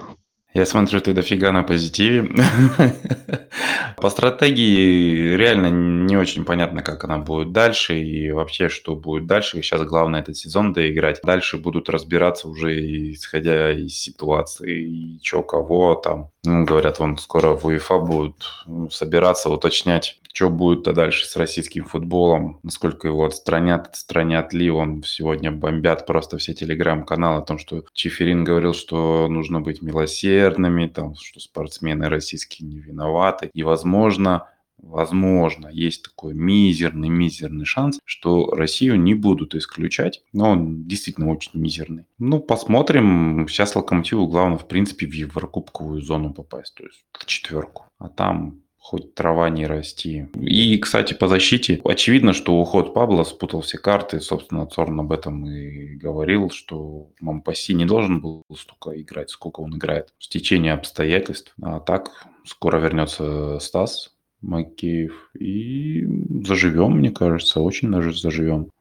Я 0.53 0.65
смотрю, 0.65 0.99
ты 0.99 1.13
дофига 1.13 1.53
на 1.53 1.63
позитиве. 1.63 2.29
По 3.97 4.09
стратегии 4.09 5.35
реально 5.35 5.67
не 5.69 6.17
очень 6.17 6.43
понятно, 6.43 6.81
как 6.81 7.05
она 7.05 7.19
будет 7.19 7.53
дальше 7.53 7.97
и 7.97 8.31
вообще, 8.31 8.67
что 8.67 8.95
будет 8.95 9.27
дальше. 9.27 9.61
Сейчас 9.61 9.81
главное 9.83 10.19
этот 10.19 10.35
сезон 10.35 10.73
доиграть. 10.73 11.21
Дальше 11.23 11.57
будут 11.57 11.89
разбираться 11.89 12.49
уже 12.49 13.11
исходя 13.13 13.71
из 13.71 13.93
ситуации, 13.93 14.81
и 14.81 15.19
что 15.23 15.41
кого 15.41 15.95
там. 15.95 16.31
Ну, 16.43 16.65
говорят, 16.65 16.99
вон 16.99 17.17
скоро 17.17 17.55
в 17.55 17.65
УЕФА 17.65 17.99
будут 17.99 18.65
собираться, 18.91 19.49
уточнять, 19.49 20.19
что 20.33 20.49
будет-то 20.49 20.93
дальше 20.93 21.25
с 21.25 21.35
российским 21.35 21.85
футболом, 21.85 22.59
насколько 22.63 23.07
его 23.07 23.25
отстранят, 23.25 23.87
отстранят 23.87 24.53
ли. 24.53 24.69
Он 24.69 25.03
сегодня 25.03 25.51
бомбят 25.51 26.05
просто 26.05 26.37
все 26.37 26.53
телеграм-каналы 26.53 27.41
о 27.41 27.45
том, 27.45 27.57
что 27.57 27.83
Чиферин 27.93 28.43
говорил, 28.43 28.73
что 28.73 29.27
нужно 29.27 29.61
быть 29.61 29.81
милосердными, 29.81 30.87
там, 30.87 31.15
что 31.15 31.39
спортсмены 31.39 32.09
российские 32.09 32.67
не 32.69 32.79
виноваты. 32.79 33.49
И, 33.53 33.63
возможно, 33.63 34.47
возможно, 34.81 35.67
есть 35.67 36.03
такой 36.03 36.33
мизерный-мизерный 36.33 37.65
шанс, 37.65 37.99
что 38.05 38.47
Россию 38.51 38.99
не 38.99 39.13
будут 39.13 39.55
исключать, 39.55 40.23
но 40.33 40.51
он 40.51 40.87
действительно 40.87 41.29
очень 41.29 41.51
мизерный. 41.53 42.05
Ну, 42.17 42.39
посмотрим. 42.39 43.47
Сейчас 43.47 43.75
Локомотиву 43.75 44.27
главное, 44.27 44.57
в 44.57 44.67
принципе, 44.67 45.05
в 45.05 45.13
Еврокубковую 45.13 46.01
зону 46.01 46.33
попасть, 46.33 46.75
то 46.75 46.83
есть 46.83 47.03
в 47.11 47.25
четверку. 47.25 47.85
А 47.99 48.09
там 48.09 48.61
хоть 48.81 49.13
трава 49.13 49.49
не 49.49 49.67
расти. 49.67 50.27
И, 50.35 50.77
кстати, 50.79 51.13
по 51.13 51.27
защите, 51.27 51.79
очевидно, 51.85 52.33
что 52.33 52.59
уход 52.59 52.93
Пабло 52.93 53.23
спутал 53.23 53.61
все 53.61 53.77
карты. 53.77 54.19
Собственно, 54.19 54.65
Цорн 54.65 54.99
об 54.99 55.11
этом 55.11 55.45
и 55.45 55.95
говорил, 55.95 56.49
что 56.49 57.07
Мампаси 57.21 57.73
не 57.73 57.85
должен 57.85 58.19
был 58.19 58.43
столько 58.57 58.99
играть, 58.99 59.29
сколько 59.29 59.61
он 59.61 59.77
играет. 59.77 60.09
В 60.19 60.27
течение 60.27 60.73
обстоятельств. 60.73 61.53
А 61.61 61.79
так, 61.79 62.27
скоро 62.43 62.79
вернется 62.79 63.59
Стас, 63.59 64.15
Макеев. 64.41 65.29
И 65.39 66.03
заживем, 66.43 66.97
мне 66.97 67.11
кажется, 67.11 67.61
очень 67.61 67.91
даже 67.91 68.17
заживем. 68.17 68.71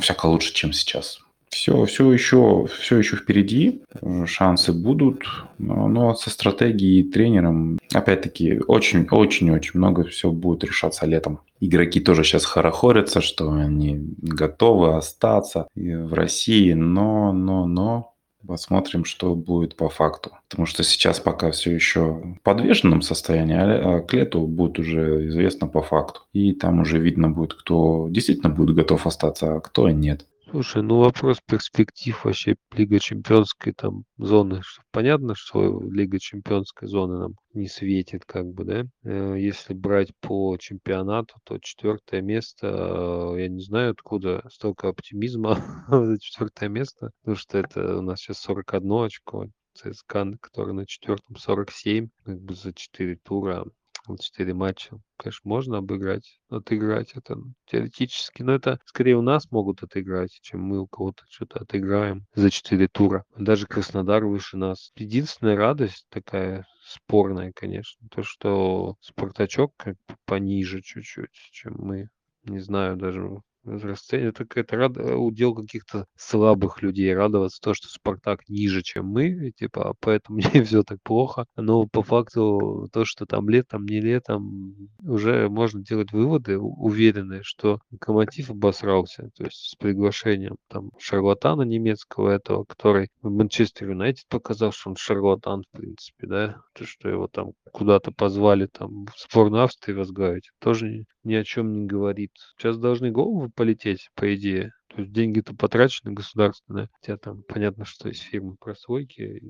Всяко 0.00 0.26
лучше, 0.26 0.54
чем 0.54 0.72
сейчас. 0.72 1.20
Все, 1.50 1.84
все 1.84 2.12
еще, 2.12 2.66
все 2.66 2.98
еще 2.98 3.16
впереди, 3.16 3.82
шансы 4.26 4.72
будут, 4.72 5.24
но 5.58 6.14
со 6.14 6.30
стратегией 6.30 7.00
и 7.00 7.10
тренером, 7.10 7.78
опять-таки, 7.92 8.60
очень-очень-очень 8.66 9.72
много 9.74 10.04
все 10.04 10.30
будет 10.30 10.64
решаться 10.64 11.06
летом. 11.06 11.40
Игроки 11.58 12.00
тоже 12.00 12.22
сейчас 12.22 12.44
хорохорятся, 12.44 13.20
что 13.20 13.50
они 13.50 13.98
готовы 14.22 14.94
остаться 14.94 15.66
в 15.74 16.14
России, 16.14 16.72
но, 16.72 17.32
но, 17.32 17.66
но 17.66 18.14
Посмотрим, 18.46 19.04
что 19.04 19.34
будет 19.34 19.76
по 19.76 19.90
факту. 19.90 20.30
Потому 20.48 20.64
что 20.64 20.82
сейчас 20.82 21.20
пока 21.20 21.50
все 21.50 21.74
еще 21.74 22.12
в 22.12 22.38
подвешенном 22.42 23.02
состоянии, 23.02 23.56
а 23.56 24.00
к 24.00 24.14
лету 24.14 24.46
будет 24.46 24.78
уже 24.78 25.28
известно 25.28 25.66
по 25.66 25.82
факту. 25.82 26.22
И 26.32 26.52
там 26.52 26.80
уже 26.80 26.98
видно 26.98 27.28
будет, 27.28 27.54
кто 27.54 28.08
действительно 28.08 28.48
будет 28.48 28.74
готов 28.74 29.06
остаться, 29.06 29.56
а 29.56 29.60
кто 29.60 29.90
нет. 29.90 30.26
Слушай, 30.50 30.82
ну 30.82 30.98
вопрос 30.98 31.38
перспектив 31.46 32.24
вообще 32.24 32.56
Лига 32.72 32.98
Чемпионской 32.98 33.72
там 33.72 34.02
зоны. 34.18 34.62
Понятно, 34.90 35.36
что 35.36 35.80
Лига 35.80 36.18
Чемпионской 36.18 36.88
зоны 36.88 37.18
нам 37.18 37.34
не 37.54 37.68
светит, 37.68 38.24
как 38.24 38.46
бы, 38.46 38.64
да? 38.64 38.84
Э, 39.04 39.36
если 39.38 39.74
брать 39.74 40.10
по 40.20 40.56
чемпионату, 40.58 41.36
то 41.44 41.58
четвертое 41.60 42.20
место, 42.20 42.66
э, 42.66 43.42
я 43.42 43.48
не 43.48 43.60
знаю, 43.60 43.92
откуда 43.92 44.42
столько 44.50 44.88
оптимизма 44.88 45.54
за 45.88 46.18
четвертое 46.18 46.68
место, 46.68 47.12
потому 47.20 47.36
что 47.36 47.58
это 47.58 47.98
у 47.98 48.02
нас 48.02 48.18
сейчас 48.18 48.40
41 48.40 48.92
очко, 49.04 49.46
ЦСКА, 49.74 50.32
который 50.40 50.74
на 50.74 50.84
четвертом 50.84 51.36
47, 51.36 52.08
как 52.24 52.40
бы 52.40 52.54
за 52.54 52.72
4 52.72 53.16
тура 53.22 53.66
вот 54.06 54.20
4 54.20 54.54
матча. 54.54 54.96
Конечно, 55.16 55.40
можно 55.44 55.78
обыграть, 55.78 56.40
отыграть 56.48 57.12
это 57.14 57.36
теоретически, 57.66 58.42
но 58.42 58.52
это 58.52 58.78
скорее 58.84 59.16
у 59.16 59.22
нас 59.22 59.50
могут 59.50 59.82
отыграть, 59.82 60.38
чем 60.42 60.62
мы 60.62 60.80
у 60.80 60.86
кого-то 60.86 61.24
что-то 61.28 61.60
отыграем 61.60 62.26
за 62.34 62.50
4 62.50 62.88
тура. 62.88 63.24
Даже 63.36 63.66
Краснодар 63.66 64.24
выше 64.24 64.56
нас. 64.56 64.92
Единственная 64.96 65.56
радость 65.56 66.06
такая 66.08 66.66
спорная, 66.82 67.52
конечно, 67.54 68.08
то, 68.10 68.22
что 68.22 68.96
Спартачок 69.00 69.72
как 69.76 69.96
пониже 70.24 70.80
чуть-чуть, 70.82 71.32
чем 71.52 71.74
мы. 71.78 72.08
Не 72.44 72.60
знаю 72.60 72.96
даже, 72.96 73.42
расценивать. 73.64 74.34
Это 74.34 74.44
какая-то 74.44 74.76
рад... 74.76 74.96
удел 74.96 75.54
каких-то 75.54 76.06
слабых 76.16 76.82
людей. 76.82 77.14
Радоваться 77.14 77.60
то, 77.60 77.74
что 77.74 77.88
Спартак 77.88 78.48
ниже, 78.48 78.82
чем 78.82 79.06
мы, 79.06 79.52
типа, 79.52 79.94
поэтому 80.00 80.38
мне 80.54 80.64
все 80.64 80.82
так 80.82 80.98
плохо. 81.02 81.46
Но 81.56 81.86
по 81.86 82.02
факту 82.02 82.88
то, 82.92 83.04
что 83.04 83.26
там 83.26 83.48
летом, 83.48 83.86
не 83.86 84.00
летом, 84.00 84.74
уже 85.02 85.48
можно 85.48 85.82
делать 85.82 86.12
выводы 86.12 86.58
уверенные, 86.58 87.42
что 87.42 87.80
Локомотив 87.90 88.50
обосрался. 88.50 89.30
То 89.36 89.44
есть 89.44 89.70
с 89.70 89.74
приглашением 89.76 90.56
там 90.68 90.90
шарлатана 90.98 91.62
немецкого 91.62 92.30
этого, 92.30 92.64
который 92.64 93.08
в 93.22 93.30
Манчестер 93.30 93.90
Юнайтед 93.90 94.26
показал, 94.28 94.72
что 94.72 94.90
он 94.90 94.96
шарлатан, 94.96 95.62
в 95.62 95.76
принципе, 95.76 96.26
да. 96.26 96.56
То, 96.74 96.84
что 96.86 97.08
его 97.08 97.28
там 97.28 97.52
куда-то 97.72 98.12
позвали 98.12 98.66
там 98.66 99.06
в 99.06 99.18
сборную 99.18 99.64
Австрии 99.64 99.94
возглавить, 99.94 100.50
тоже 100.58 101.04
ни 101.24 101.34
о 101.34 101.44
чем 101.44 101.72
не 101.72 101.86
говорит. 101.86 102.32
Сейчас 102.56 102.78
должны 102.78 103.10
головы 103.10 103.50
полететь, 103.50 104.10
по 104.14 104.34
идее. 104.34 104.72
То 104.88 105.02
есть 105.02 105.12
деньги-то 105.12 105.54
потрачены 105.54 106.12
государственные. 106.12 106.88
Хотя 107.00 107.16
там 107.16 107.42
понятно, 107.46 107.84
что 107.84 108.08
есть 108.08 108.22
фирмы 108.22 108.56
прослойки. 108.58 109.40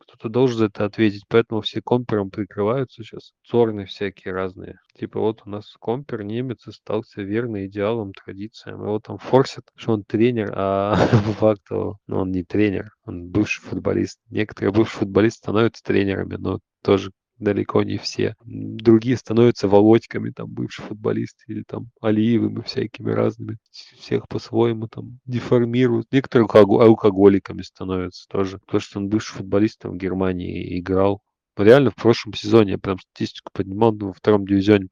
Кто-то 0.00 0.28
должен 0.28 0.58
за 0.58 0.64
это 0.66 0.84
ответить. 0.84 1.24
Поэтому 1.28 1.60
все 1.60 1.80
компером 1.80 2.30
прикрываются 2.30 3.04
сейчас. 3.04 3.32
Цорны 3.46 3.86
всякие 3.86 4.34
разные. 4.34 4.78
Типа 4.98 5.20
вот 5.20 5.42
у 5.44 5.50
нас 5.50 5.72
компер, 5.80 6.24
немец, 6.24 6.66
остался 6.66 7.22
верный 7.22 7.66
идеалам, 7.66 8.12
традициям. 8.12 8.80
Вот 8.80 9.04
там 9.04 9.18
форсит, 9.18 9.62
что 9.76 9.92
он 9.92 10.02
тренер, 10.02 10.52
а 10.56 10.96
по 11.26 11.32
факту 11.32 11.98
ну, 12.08 12.18
он 12.18 12.32
не 12.32 12.42
тренер. 12.42 12.90
Он 13.04 13.28
бывший 13.28 13.62
футболист. 13.62 14.18
Некоторые 14.30 14.72
бывшие 14.72 15.00
футболисты 15.00 15.38
становятся 15.38 15.84
тренерами, 15.84 16.34
но 16.36 16.58
тоже 16.82 17.12
далеко 17.38 17.82
не 17.82 17.98
все. 17.98 18.34
Другие 18.44 19.16
становятся 19.16 19.68
Володьками, 19.68 20.30
там, 20.30 20.48
бывшие 20.50 20.86
футболисты, 20.86 21.44
или 21.46 21.62
там 21.66 21.90
Алиевыми 22.00 22.62
всякими 22.62 23.10
разными. 23.10 23.58
Всех 23.70 24.28
по-своему 24.28 24.88
там 24.88 25.18
деформируют. 25.24 26.06
Некоторые 26.12 26.48
алкоголиками 26.48 27.62
становятся 27.62 28.26
тоже. 28.28 28.60
То, 28.66 28.80
что 28.80 28.98
он 28.98 29.08
бывший 29.08 29.36
футболист 29.36 29.80
там, 29.80 29.92
в 29.92 29.96
Германии 29.96 30.78
играл. 30.78 31.22
реально 31.56 31.90
в 31.90 31.96
прошлом 31.96 32.34
сезоне 32.34 32.72
я 32.72 32.78
прям 32.78 32.98
статистику 32.98 33.50
поднимал, 33.52 33.92
во 33.92 34.12
втором 34.12 34.46
дивизионе 34.46 34.86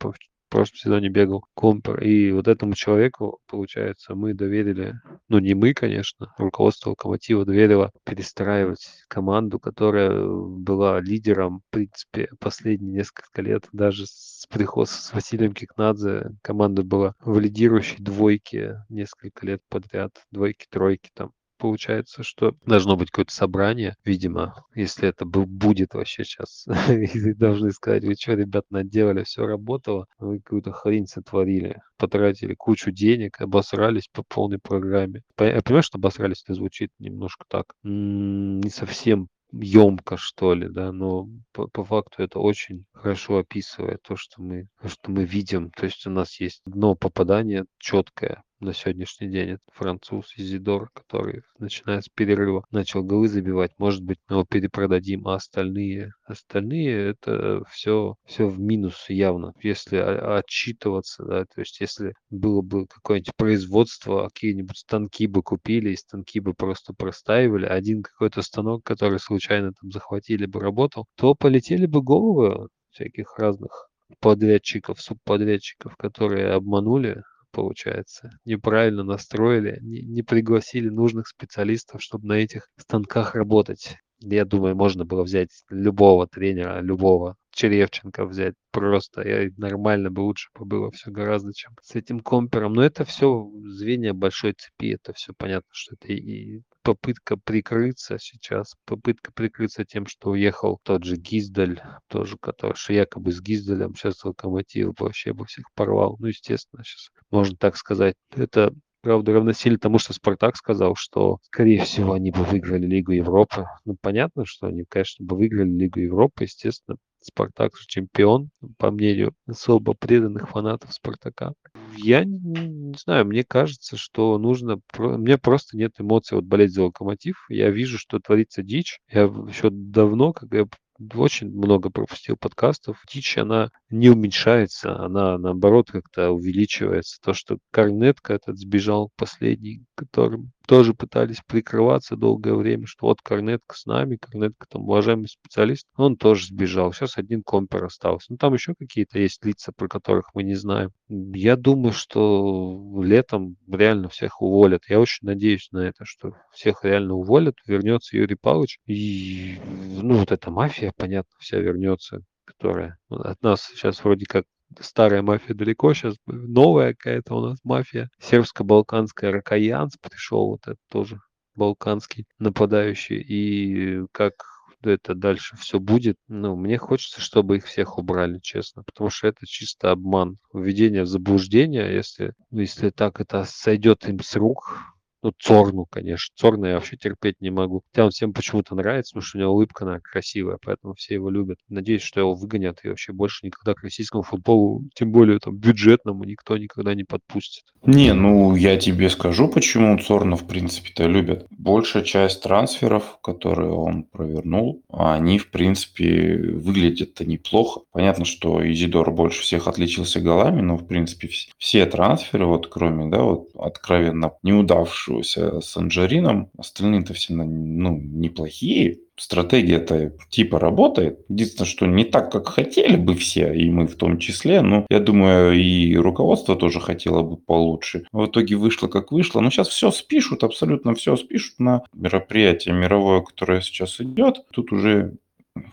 в 0.47 0.49
прошлом 0.49 0.77
сезоне 0.77 1.09
бегал 1.09 1.45
Компер. 1.55 2.01
И 2.03 2.31
вот 2.31 2.47
этому 2.47 2.75
человеку, 2.75 3.41
получается, 3.49 4.15
мы 4.15 4.33
доверили, 4.33 4.95
ну 5.29 5.39
не 5.41 5.55
мы, 5.55 5.75
конечно, 5.75 6.33
руководство 6.39 6.91
Локомотива 6.91 7.45
доверило 7.45 7.91
перестраивать 8.05 8.87
команду, 9.09 9.59
которая 9.59 10.25
была 10.25 11.01
лидером, 11.01 11.61
в 11.69 11.71
принципе, 11.73 12.29
последние 12.39 12.93
несколько 12.93 13.43
лет. 13.43 13.69
Даже 13.73 14.07
с 14.07 14.47
приходом 14.49 14.87
с 14.87 15.13
Василием 15.13 15.53
Кикнадзе 15.53 16.31
команда 16.43 16.83
была 16.85 17.15
в 17.21 17.39
лидирующей 17.39 17.97
двойке 17.99 18.85
несколько 18.89 19.45
лет 19.47 19.63
подряд, 19.69 20.13
двойки-тройки 20.31 21.11
там 21.15 21.33
получается, 21.57 22.23
что 22.23 22.55
должно 22.65 22.97
быть 22.97 23.11
какое-то 23.11 23.35
собрание, 23.35 23.95
видимо, 24.05 24.55
если 24.75 25.09
это 25.09 25.25
будет 25.25 25.95
вообще 25.95 26.25
сейчас. 26.25 26.67
И 26.91 27.35
должны 27.35 27.73
сказать, 27.73 28.05
вы 28.05 28.15
что, 28.15 28.35
ребят, 28.35 28.65
наделали, 28.71 29.25
все 29.25 29.47
работало, 29.47 30.07
вы 30.19 30.41
какую-то 30.41 30.73
хрень 30.73 31.07
сотворили, 31.07 31.81
потратили 31.99 32.55
кучу 32.55 32.91
денег, 32.91 33.41
обосрались 33.41 34.09
по 34.13 34.23
полной 34.23 34.59
программе. 34.59 35.23
Я 35.39 35.63
понимаю, 35.63 35.83
что 35.83 35.99
обосрались, 35.99 36.43
это 36.45 36.55
звучит 36.55 36.91
немножко 36.99 37.45
так, 37.49 37.67
не 37.83 38.71
совсем 38.71 39.29
емко, 39.53 40.17
что 40.17 40.55
ли, 40.55 40.69
да, 40.69 40.93
но 40.93 41.29
по, 41.53 41.69
по 41.69 41.85
факту 41.85 42.23
это 42.23 42.39
очень 42.39 42.85
хорошо 42.93 43.39
описывает 43.39 44.03
то, 44.03 44.17
что 44.17 44.43
мы, 44.43 44.69
то, 44.83 44.89
что 44.89 45.11
мы 45.11 45.25
видим. 45.25 45.71
То 45.71 45.87
есть 45.87 46.07
у 46.07 46.11
нас 46.11 46.41
есть 46.41 46.63
одно 46.67 46.95
попадание 46.95 47.65
четкое 47.79 48.43
на 48.61 48.73
сегодняшний 48.73 49.29
день. 49.29 49.51
Это 49.51 49.63
француз 49.73 50.33
Изидор, 50.37 50.91
который, 50.95 51.43
начиная 51.59 52.01
с 52.01 52.09
перерыва, 52.09 52.65
начал 52.71 53.03
голы 53.03 53.29
забивать. 53.29 53.73
Может 53.79 54.03
быть, 54.03 54.19
мы 54.29 54.37
его 54.37 54.45
перепродадим, 54.45 55.27
а 55.29 55.35
остальные, 55.35 56.13
остальные 56.25 57.11
это 57.11 57.63
все, 57.71 58.15
все 58.25 58.47
в 58.47 58.59
минус 58.59 59.07
явно. 59.09 59.53
Если 59.63 59.97
отчитываться, 59.97 61.25
да, 61.25 61.45
то 61.45 61.61
есть 61.61 61.81
если 61.81 62.15
было 62.31 62.63
бы 62.63 62.87
какое-нибудь 62.87 63.37
производство, 63.37 64.29
какие-нибудь 64.29 64.79
станки 64.79 65.27
бы 65.27 65.43
купили, 65.43 65.91
и 65.91 65.97
станки 65.97 66.41
бы 66.41 66.55
просто 66.55 66.95
простаивали, 66.95 67.67
один 67.67 68.03
какой-то 68.03 68.43
станок, 68.43 68.85
который 68.85 69.19
случайно 69.19 69.73
там 69.81 69.91
захватили 69.91 70.47
бы, 70.47 70.61
работал, 70.61 71.07
то 71.17 71.35
полетели 71.35 71.87
бы 71.87 72.03
головы 72.03 72.69
всяких 72.91 73.39
разных 73.39 73.89
подрядчиков, 74.21 75.01
субподрядчиков, 75.01 75.97
которые 75.97 76.53
обманули 76.53 77.23
получается. 77.57 78.31
Неправильно 78.45 79.03
настроили, 79.03 79.79
не, 79.81 80.03
не 80.03 80.23
пригласили 80.23 80.91
нужных 80.91 81.27
специалистов, 81.27 82.03
чтобы 82.03 82.27
на 82.29 82.35
этих 82.35 82.69
станках 82.77 83.35
работать. 83.35 83.97
Я 84.21 84.45
думаю, 84.45 84.77
можно 84.77 85.07
было 85.07 85.23
взять 85.23 85.49
любого 85.71 86.27
тренера, 86.27 86.81
любого 86.81 87.37
Черевченко 87.51 88.27
взять 88.27 88.55
просто. 88.73 89.23
И 89.23 89.51
нормально 89.57 90.11
бы 90.11 90.21
лучше 90.21 90.49
бы 90.55 90.67
было 90.67 90.91
все 90.91 91.11
гораздо, 91.11 91.55
чем 91.55 91.73
с 91.83 91.95
этим 91.95 92.21
компером. 92.21 92.75
Но 92.75 92.83
это 92.83 93.07
все 93.07 93.51
звенья 93.65 94.13
большой 94.13 94.53
цепи. 94.53 94.93
Это 94.93 95.15
все 95.15 95.33
понятно, 95.37 95.69
что 95.73 95.95
это 95.99 96.13
и 96.13 96.61
попытка 96.87 97.37
прикрыться 97.37 98.17
сейчас, 98.21 98.77
попытка 98.85 99.33
прикрыться 99.33 99.85
тем, 99.85 100.07
что 100.07 100.31
уехал 100.31 100.79
тот 100.85 101.03
же 101.03 101.17
Гиздаль, 101.17 101.83
тоже, 102.07 102.37
который, 102.41 102.77
что 102.77 102.93
якобы 102.93 103.33
с 103.33 103.41
Гиздалем 103.41 103.97
сейчас 103.97 104.25
Локомотив 104.25 104.93
вообще 105.01 105.33
бы 105.33 105.47
всех 105.47 105.67
порвал. 105.75 106.17
Ну, 106.21 106.29
естественно, 106.29 106.85
сейчас 106.85 107.09
можно 107.33 107.57
так 107.57 107.77
сказать. 107.77 108.15
Это 108.31 108.73
правда, 109.07 109.35
равносильно 109.35 109.79
тому, 109.79 110.01
что 110.01 110.13
Спартак 110.13 110.57
сказал, 110.57 110.97
что, 110.97 111.39
скорее 111.43 111.85
всего, 111.85 112.15
они 112.15 112.33
бы 112.33 112.43
выиграли 112.43 112.87
Лигу 112.87 113.13
Европы. 113.13 113.69
Ну, 113.85 113.97
понятно, 114.01 114.45
что 114.45 114.67
они, 114.67 114.83
конечно, 114.83 115.25
бы 115.25 115.37
выиграли 115.37 115.71
Лигу 115.71 116.01
Европы, 116.01 116.43
естественно. 116.43 116.97
Спартак 117.21 117.77
же 117.77 117.87
чемпион, 117.87 118.51
по 118.79 118.91
мнению 118.91 119.33
особо 119.47 119.95
преданных 119.95 120.49
фанатов 120.51 120.93
Спартака. 120.93 121.53
Я 121.97 122.25
не, 122.25 122.95
знаю, 122.99 123.27
мне 123.27 123.45
кажется, 123.45 123.97
что 123.97 124.39
нужно... 124.39 124.81
Мне 124.99 125.39
просто 125.39 125.77
нет 125.77 125.93
эмоций 125.99 126.35
вот 126.35 126.45
болеть 126.45 126.73
за 126.73 126.83
Локомотив. 126.83 127.47
Я 127.49 127.71
вижу, 127.71 127.99
что 127.99 128.19
творится 128.19 128.65
дичь. 128.65 128.99
Я 129.09 129.23
еще 129.23 129.71
давно, 129.71 130.33
когда 130.33 130.59
я 130.59 130.67
очень 131.15 131.51
много 131.51 131.91
пропустил 131.91 132.37
подкастов. 132.37 133.03
Дичь, 133.11 133.39
она 133.39 133.71
не 133.91 134.09
уменьшается, 134.11 134.99
она 134.99 135.39
наоборот 135.39 135.91
как-то 135.91 136.31
увеличивается. 136.31 137.19
То, 137.23 137.35
что 137.35 137.59
Корнетка 137.71 138.35
этот 138.35 138.59
сбежал 138.59 139.11
последний, 139.17 139.85
которым 139.95 140.53
тоже 140.67 140.95
пытались 140.95 141.41
прикрываться 141.47 142.17
долгое 142.17 142.55
время, 142.55 142.87
что 142.87 143.07
вот 143.07 143.23
Корнетка 143.23 143.77
с 143.77 143.87
нами, 143.87 144.17
Корнетка 144.17 144.67
там 144.69 144.83
уважаемый 144.83 145.29
специалист, 145.29 145.87
он 145.97 146.17
тоже 146.17 146.47
сбежал. 146.47 146.93
Сейчас 146.93 147.19
один 147.19 147.43
компер 147.43 147.85
остался. 147.85 148.27
Ну, 148.31 148.37
там 148.37 148.55
еще 148.55 148.75
какие-то 148.79 149.19
есть 149.19 149.45
лица, 149.45 149.73
про 149.73 149.89
которых 149.89 150.35
мы 150.35 150.43
не 150.43 150.55
знаем. 150.55 150.91
Я 151.09 151.57
думаю, 151.57 151.93
что 151.93 153.01
летом 153.03 153.57
реально 153.71 154.09
всех 154.09 154.43
уволят. 154.43 154.83
Я 154.89 155.01
очень 155.01 155.27
надеюсь 155.27 155.69
на 155.71 155.79
это, 155.79 156.05
что 156.05 156.35
всех 156.53 156.85
реально 156.85 157.15
уволят, 157.15 157.57
вернется 157.67 158.17
Юрий 158.17 158.37
Павлович. 158.37 158.81
И, 158.87 159.59
ну, 159.65 160.19
вот 160.19 160.33
эта 160.33 160.51
мафия, 160.51 160.93
понятно, 160.97 161.33
вся 161.39 161.59
вернется, 161.59 162.23
которая 162.45 162.99
от 163.09 163.41
нас 163.43 163.63
сейчас 163.75 164.03
вроде 164.03 164.27
как 164.27 164.45
старая 164.81 165.23
мафия 165.23 165.55
далеко, 165.55 165.95
сейчас 165.95 166.17
новая 166.27 166.95
какая-то 166.95 167.35
у 167.35 167.41
нас 167.41 167.59
мафия. 167.65 168.11
Сербско-балканская 168.21 169.31
Ракаянс 169.31 169.97
пришел, 170.01 170.49
вот 170.49 170.67
это 170.67 170.79
тоже 170.91 171.21
балканский 171.55 172.27
нападающий. 172.39 173.21
И 173.21 174.07
как 174.13 174.35
это 174.83 175.15
дальше 175.15 175.57
все 175.57 175.81
будет, 175.81 176.17
ну, 176.29 176.55
мне 176.55 176.79
хочется, 176.79 177.21
чтобы 177.21 177.57
их 177.57 177.67
всех 177.67 177.99
убрали, 177.99 178.39
честно, 178.41 178.83
потому 178.85 179.11
что 179.11 179.27
это 179.27 179.47
чисто 179.47 179.91
обман, 179.91 180.37
введение 180.53 181.03
в 181.03 181.09
заблуждение, 181.09 181.93
если, 181.93 182.35
если 182.51 182.91
так 182.91 183.21
это 183.21 183.45
сойдет 183.45 184.09
им 184.09 184.21
с 184.21 184.37
рук, 184.37 184.81
ну, 185.23 185.33
Цорну, 185.39 185.87
конечно. 185.87 186.33
Цорна 186.37 186.67
я 186.67 186.75
вообще 186.75 186.97
терпеть 186.97 187.41
не 187.41 187.51
могу. 187.51 187.83
Хотя 187.89 188.05
он 188.05 188.11
всем 188.11 188.33
почему-то 188.33 188.75
нравится, 188.75 189.13
потому 189.13 189.27
что 189.27 189.39
у 189.39 189.41
него 189.41 189.53
улыбка, 189.53 189.85
она 189.85 190.01
красивая, 190.01 190.59
поэтому 190.63 190.95
все 190.95 191.15
его 191.15 191.31
любят. 191.31 191.59
Надеюсь, 191.69 192.03
что 192.03 192.21
его 192.21 192.35
выгонят 192.35 192.81
и 192.83 192.89
вообще 192.89 193.13
больше 193.13 193.47
никогда 193.47 193.75
к 193.75 193.83
российскому 193.83 194.23
футболу, 194.23 194.85
тем 194.95 195.13
более 195.13 195.39
там 195.39 195.57
бюджетному, 195.57 196.25
никто 196.25 196.57
никогда 196.57 196.95
не 196.95 197.05
подпустит. 197.05 197.65
Не, 197.85 198.13
ну 198.13 198.55
я 198.57 198.77
тебе 198.77 199.09
скажу, 199.11 199.49
почему 199.49 199.99
Цорна 199.99 200.37
в 200.37 200.47
принципе-то 200.47 201.07
любят. 201.07 201.47
Большая 201.51 202.03
часть 202.03 202.43
трансферов, 202.43 203.19
которые 203.23 203.71
он 203.71 204.05
провернул, 204.05 204.83
они 204.91 205.39
в 205.39 205.51
принципе 205.51 206.37
выглядят-то 206.37 207.25
неплохо. 207.25 207.81
Понятно, 207.93 208.25
что 208.25 208.61
Изидор 208.71 209.11
больше 209.11 209.43
всех 209.43 209.67
отличился 209.67 210.21
голами, 210.21 210.61
но 210.61 210.77
в 210.77 210.87
принципе 210.87 211.31
все 211.59 211.87
трансферы, 211.87 212.47
вот 212.47 212.69
кроме, 212.69 213.11
да, 213.11 213.23
вот 213.23 213.49
откровенно 213.55 214.33
неудавших 214.43 215.06
оставшегося 215.07 215.61
Санджарином. 215.61 216.51
Остальные-то 216.59 217.15
все 217.15 217.35
ну, 217.35 217.99
неплохие. 217.99 218.99
Стратегия-то 219.17 220.13
типа 220.29 220.59
работает. 220.59 221.21
Единственное, 221.29 221.69
что 221.69 221.87
не 221.87 222.05
так, 222.05 222.31
как 222.31 222.49
хотели 222.49 222.97
бы 222.97 223.15
все, 223.15 223.53
и 223.53 223.71
мы 223.71 223.87
в 223.87 223.97
том 223.97 224.19
числе. 224.19 224.61
Но 224.61 224.87
я 224.91 225.01
думаю, 225.01 225.59
и 225.59 225.97
руководство 225.97 226.57
тоже 226.57 226.81
хотело 226.81 227.23
бы 227.23 227.37
получше. 227.37 228.05
В 228.13 228.27
итоге 228.27 228.57
вышло, 228.57 228.89
как 228.89 229.13
вышло. 229.13 229.41
Но 229.41 229.51
сейчас 229.51 229.69
все 229.69 229.91
спишут, 229.91 230.45
абсолютно 230.45 230.95
все 230.95 231.17
спишут 231.17 231.59
на 231.59 231.83
мероприятие 231.95 232.75
мировое, 232.75 233.23
которое 233.23 233.61
сейчас 233.61 234.01
идет. 234.01 234.45
Тут 234.51 234.73
уже 234.73 235.15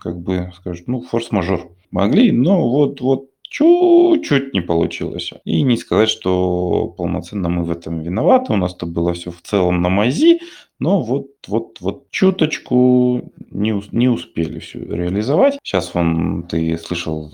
как 0.00 0.18
бы 0.18 0.50
скажут, 0.56 0.88
ну, 0.88 1.02
форс-мажор. 1.02 1.70
Могли, 1.90 2.32
но 2.32 2.68
вот, 2.68 3.00
вот 3.00 3.28
чуть-чуть 3.54 4.52
не 4.52 4.60
получилось. 4.60 5.32
И 5.44 5.62
не 5.62 5.76
сказать, 5.76 6.08
что 6.08 6.88
полноценно 6.98 7.48
мы 7.48 7.62
в 7.62 7.70
этом 7.70 8.00
виноваты. 8.00 8.52
У 8.52 8.56
нас-то 8.56 8.84
было 8.84 9.14
все 9.14 9.30
в 9.30 9.40
целом 9.42 9.80
на 9.80 9.88
мази, 9.90 10.40
но 10.80 11.00
вот, 11.00 11.28
вот, 11.46 11.78
вот 11.80 12.10
чуточку 12.10 13.30
не, 13.52 13.80
не 13.92 14.08
успели 14.08 14.58
все 14.58 14.80
реализовать. 14.80 15.60
Сейчас 15.62 15.94
вон, 15.94 16.48
ты 16.48 16.76
слышал, 16.78 17.30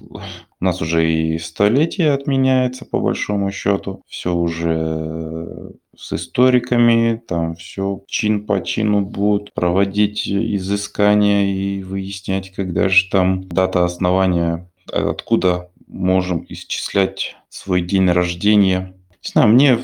у 0.60 0.64
нас 0.64 0.82
уже 0.82 1.10
и 1.10 1.38
столетие 1.38 2.12
отменяется 2.12 2.84
по 2.84 3.00
большому 3.00 3.50
счету. 3.50 4.02
Все 4.06 4.34
уже 4.34 5.72
с 5.96 6.12
историками, 6.12 7.22
там 7.26 7.54
все 7.54 8.02
чин 8.06 8.44
по 8.44 8.62
чину 8.62 9.00
будут 9.00 9.54
проводить 9.54 10.28
изыскания 10.28 11.46
и 11.46 11.82
выяснять, 11.82 12.50
когда 12.50 12.90
же 12.90 13.08
там 13.10 13.48
дата 13.48 13.86
основания 13.86 14.66
откуда 14.92 15.69
можем 15.90 16.44
исчислять 16.48 17.36
свой 17.48 17.82
день 17.82 18.10
рождения. 18.10 18.94
Не 19.22 19.30
знаю, 19.30 19.48
мне, 19.48 19.78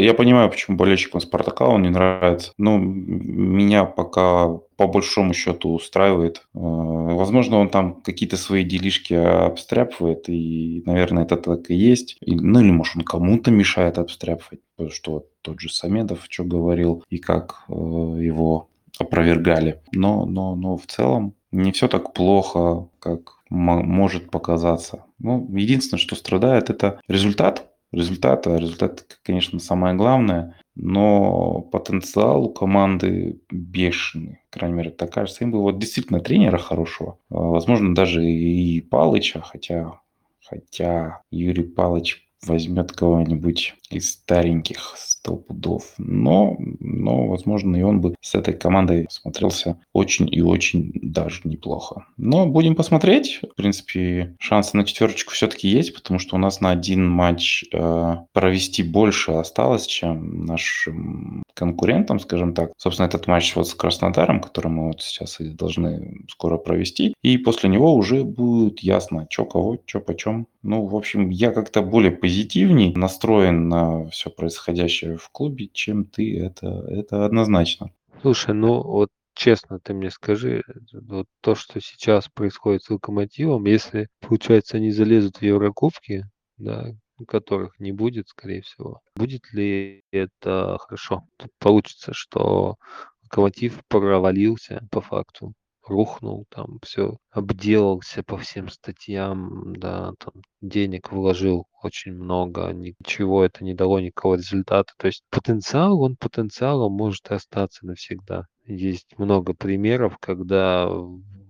я 0.00 0.14
понимаю, 0.14 0.50
почему 0.50 0.76
болельщикам 0.76 1.20
Спартака 1.20 1.66
он 1.66 1.82
не 1.82 1.90
нравится, 1.90 2.52
но 2.58 2.76
меня 2.76 3.84
пока 3.84 4.48
по 4.76 4.88
большому 4.88 5.32
счету 5.32 5.72
устраивает. 5.72 6.38
Э, 6.38 6.58
возможно, 6.58 7.58
он 7.58 7.68
там 7.68 8.00
какие-то 8.02 8.36
свои 8.36 8.64
делишки 8.64 9.14
обстряпывает, 9.14 10.28
и, 10.28 10.82
наверное, 10.86 11.22
это 11.22 11.36
так 11.36 11.70
и 11.70 11.76
есть. 11.76 12.16
Ну, 12.26 12.60
или, 12.60 12.72
может, 12.72 12.96
он 12.96 13.02
кому-то 13.02 13.52
мешает 13.52 13.98
обстряпывать, 13.98 14.60
потому 14.74 14.90
что 14.90 15.26
тот 15.42 15.60
же 15.60 15.70
Самедов 15.70 16.26
что 16.28 16.42
говорил, 16.42 17.04
и 17.10 17.18
как 17.18 17.64
э, 17.68 17.72
его 17.72 18.70
опровергали. 18.98 19.80
Но, 19.92 20.26
но, 20.26 20.56
но 20.56 20.76
в 20.76 20.86
целом 20.86 21.34
не 21.52 21.70
все 21.70 21.86
так 21.86 22.12
плохо, 22.12 22.88
как 22.98 23.39
может 23.50 24.30
показаться. 24.30 25.04
Ну, 25.18 25.48
единственное, 25.54 26.00
что 26.00 26.16
страдает, 26.16 26.70
это 26.70 27.00
результат. 27.08 27.66
Результат, 27.92 28.46
а 28.46 28.56
результат, 28.56 29.18
конечно, 29.24 29.58
самое 29.58 29.96
главное, 29.96 30.54
но 30.76 31.60
потенциал 31.60 32.44
у 32.44 32.52
команды 32.52 33.40
бешеный. 33.50 34.42
По 34.52 34.60
крайней 34.60 34.76
мере, 34.76 34.90
так 34.90 35.12
кажется. 35.12 35.42
Им 35.42 35.50
бы 35.50 35.60
вот 35.60 35.80
действительно 35.80 36.20
тренера 36.20 36.58
хорошего. 36.58 37.18
А, 37.30 37.34
возможно, 37.34 37.92
даже 37.92 38.24
и 38.24 38.80
Палыча, 38.80 39.40
хотя, 39.40 40.00
хотя 40.40 41.22
Юрий 41.32 41.64
Палыч 41.64 42.29
возьмет 42.46 42.92
кого-нибудь 42.92 43.74
из 43.90 44.12
стареньких 44.12 44.94
сто 44.96 45.36
пудов. 45.36 45.92
Но, 45.98 46.56
но, 46.58 47.26
возможно, 47.26 47.76
и 47.76 47.82
он 47.82 48.00
бы 48.00 48.14
с 48.20 48.34
этой 48.34 48.54
командой 48.54 49.06
смотрелся 49.10 49.78
очень 49.92 50.32
и 50.32 50.40
очень 50.40 50.92
даже 51.02 51.40
неплохо. 51.44 52.06
Но 52.16 52.46
будем 52.46 52.74
посмотреть. 52.74 53.40
В 53.42 53.54
принципе, 53.54 54.36
шансы 54.38 54.76
на 54.76 54.84
четверочку 54.84 55.32
все-таки 55.32 55.68
есть, 55.68 55.94
потому 55.94 56.18
что 56.18 56.36
у 56.36 56.38
нас 56.38 56.60
на 56.60 56.70
один 56.70 57.08
матч 57.08 57.64
э, 57.72 58.16
провести 58.32 58.82
больше 58.82 59.32
осталось, 59.32 59.86
чем 59.86 60.46
нашим 60.46 61.42
конкурентам, 61.54 62.20
скажем 62.20 62.54
так. 62.54 62.72
Собственно, 62.78 63.06
этот 63.06 63.26
матч 63.26 63.54
вот 63.56 63.68
с 63.68 63.74
Краснодаром, 63.74 64.40
который 64.40 64.68
мы 64.68 64.86
вот 64.88 65.02
сейчас 65.02 65.36
должны 65.40 66.24
скоро 66.28 66.56
провести. 66.56 67.14
И 67.22 67.36
после 67.36 67.68
него 67.68 67.94
уже 67.94 68.24
будет 68.24 68.80
ясно, 68.80 69.26
что 69.28 69.44
кого, 69.44 69.78
что 69.84 70.00
почем. 70.00 70.46
Ну, 70.62 70.84
в 70.84 70.94
общем, 70.94 71.30
я 71.30 71.52
как-то 71.52 71.82
более 71.82 72.12
позитивней 72.12 72.94
настроен 72.94 73.68
на 73.68 74.08
все 74.10 74.30
происходящее 74.30 75.16
в 75.16 75.30
клубе, 75.30 75.68
чем 75.68 76.04
ты. 76.04 76.38
Это, 76.38 76.84
это 76.88 77.24
однозначно. 77.24 77.92
Слушай, 78.20 78.54
ну 78.54 78.82
вот 78.82 79.08
честно 79.34 79.80
ты 79.80 79.94
мне 79.94 80.10
скажи, 80.10 80.62
вот 80.92 81.26
то, 81.40 81.54
что 81.54 81.80
сейчас 81.80 82.28
происходит 82.28 82.82
с 82.82 82.90
Локомотивом, 82.90 83.64
если, 83.64 84.08
получается, 84.20 84.76
они 84.76 84.90
залезут 84.90 85.38
в 85.38 85.42
Еврокубки, 85.42 86.26
да, 86.58 86.92
которых 87.26 87.78
не 87.78 87.92
будет, 87.92 88.28
скорее 88.28 88.60
всего, 88.60 89.00
будет 89.16 89.50
ли 89.52 90.04
это 90.10 90.76
хорошо? 90.80 91.24
Тут 91.38 91.50
получится, 91.58 92.12
что 92.12 92.76
Локомотив 93.22 93.80
провалился 93.88 94.86
по 94.90 95.00
факту, 95.00 95.54
рухнул, 95.86 96.46
там 96.50 96.78
все 96.82 97.16
обделался 97.30 98.22
по 98.22 98.38
всем 98.38 98.68
статьям, 98.68 99.74
да, 99.76 100.12
там 100.18 100.42
денег 100.60 101.12
вложил 101.12 101.66
очень 101.82 102.12
много, 102.12 102.72
ничего 102.72 103.44
это 103.44 103.64
не 103.64 103.74
дало 103.74 104.00
никакого 104.00 104.36
результата. 104.36 104.92
То 104.98 105.06
есть 105.06 105.22
потенциал, 105.30 106.00
он 106.02 106.16
потенциалом 106.16 106.92
может 106.92 107.30
остаться 107.30 107.86
навсегда. 107.86 108.46
Есть 108.64 109.18
много 109.18 109.54
примеров, 109.54 110.18
когда 110.20 110.88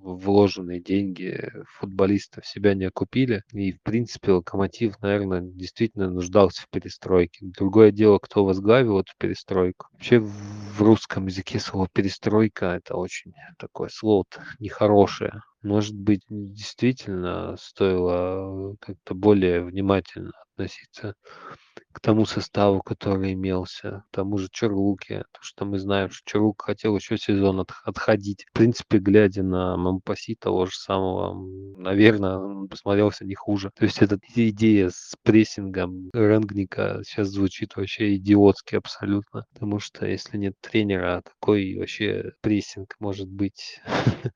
вложенные 0.03 0.81
деньги 0.81 1.51
футболистов 1.79 2.47
себя 2.47 2.75
не 2.75 2.85
окупили. 2.85 3.43
И, 3.53 3.73
в 3.73 3.83
принципе, 3.83 4.33
Локомотив, 4.33 5.01
наверное, 5.01 5.43
действительно 5.43 6.11
нуждался 6.11 6.63
в 6.63 6.71
перестройке. 6.71 7.39
Другое 7.43 7.91
дело, 7.91 8.19
кто 8.19 8.45
возглавил 8.45 9.01
эту 9.01 9.13
перестройку. 9.19 9.89
Вообще 10.01 10.19
в 10.19 10.81
русском 10.81 11.27
языке 11.27 11.61
слово 11.61 11.87
перестройка 11.93 12.69
это 12.69 12.97
очень 12.97 13.35
такое 13.59 13.91
слово 13.91 14.25
нехорошее. 14.59 15.43
Может 15.61 15.95
быть, 15.95 16.23
действительно 16.31 17.55
стоило 17.59 18.77
как-то 18.81 19.13
более 19.13 19.63
внимательно 19.63 20.33
относиться 20.55 21.15
к 21.93 22.01
тому 22.01 22.25
составу, 22.25 22.83
который 22.83 23.33
имелся, 23.33 24.05
к 24.11 24.15
тому 24.15 24.39
же 24.39 24.49
Чарлуке, 24.51 25.25
то, 25.33 25.41
что 25.41 25.65
мы 25.65 25.79
знаем, 25.79 26.11
что 26.11 26.23
Чарук 26.25 26.63
хотел 26.63 26.97
еще 26.97 27.19
сезон 27.19 27.61
от, 27.61 27.73
отходить. 27.85 28.47
В 28.49 28.53
принципе, 28.53 28.99
глядя 28.99 29.43
на 29.43 29.77
Мампаси 29.77 30.37
того 30.37 30.67
же 30.67 30.73
самого, 30.77 31.35
наверное, 31.77 32.39
он 32.39 32.69
посмотрелся 32.69 33.25
не 33.25 33.35
хуже. 33.35 33.71
То 33.75 33.85
есть 33.85 34.01
эта 34.03 34.19
идея 34.35 34.91
с 34.91 35.15
прессингом 35.23 36.11
Рангника 36.13 37.03
сейчас 37.05 37.29
звучит 37.29 37.75
вообще 37.75 38.15
идиотски 38.17 38.77
абсолютно, 38.77 39.47
потому 39.53 39.81
что 39.81 39.90
если 40.01 40.37
нет 40.37 40.55
тренера, 40.61 41.23
такой 41.23 41.77
вообще 41.79 42.33
прессинг 42.41 42.97
может 42.99 43.29
быть 43.29 43.81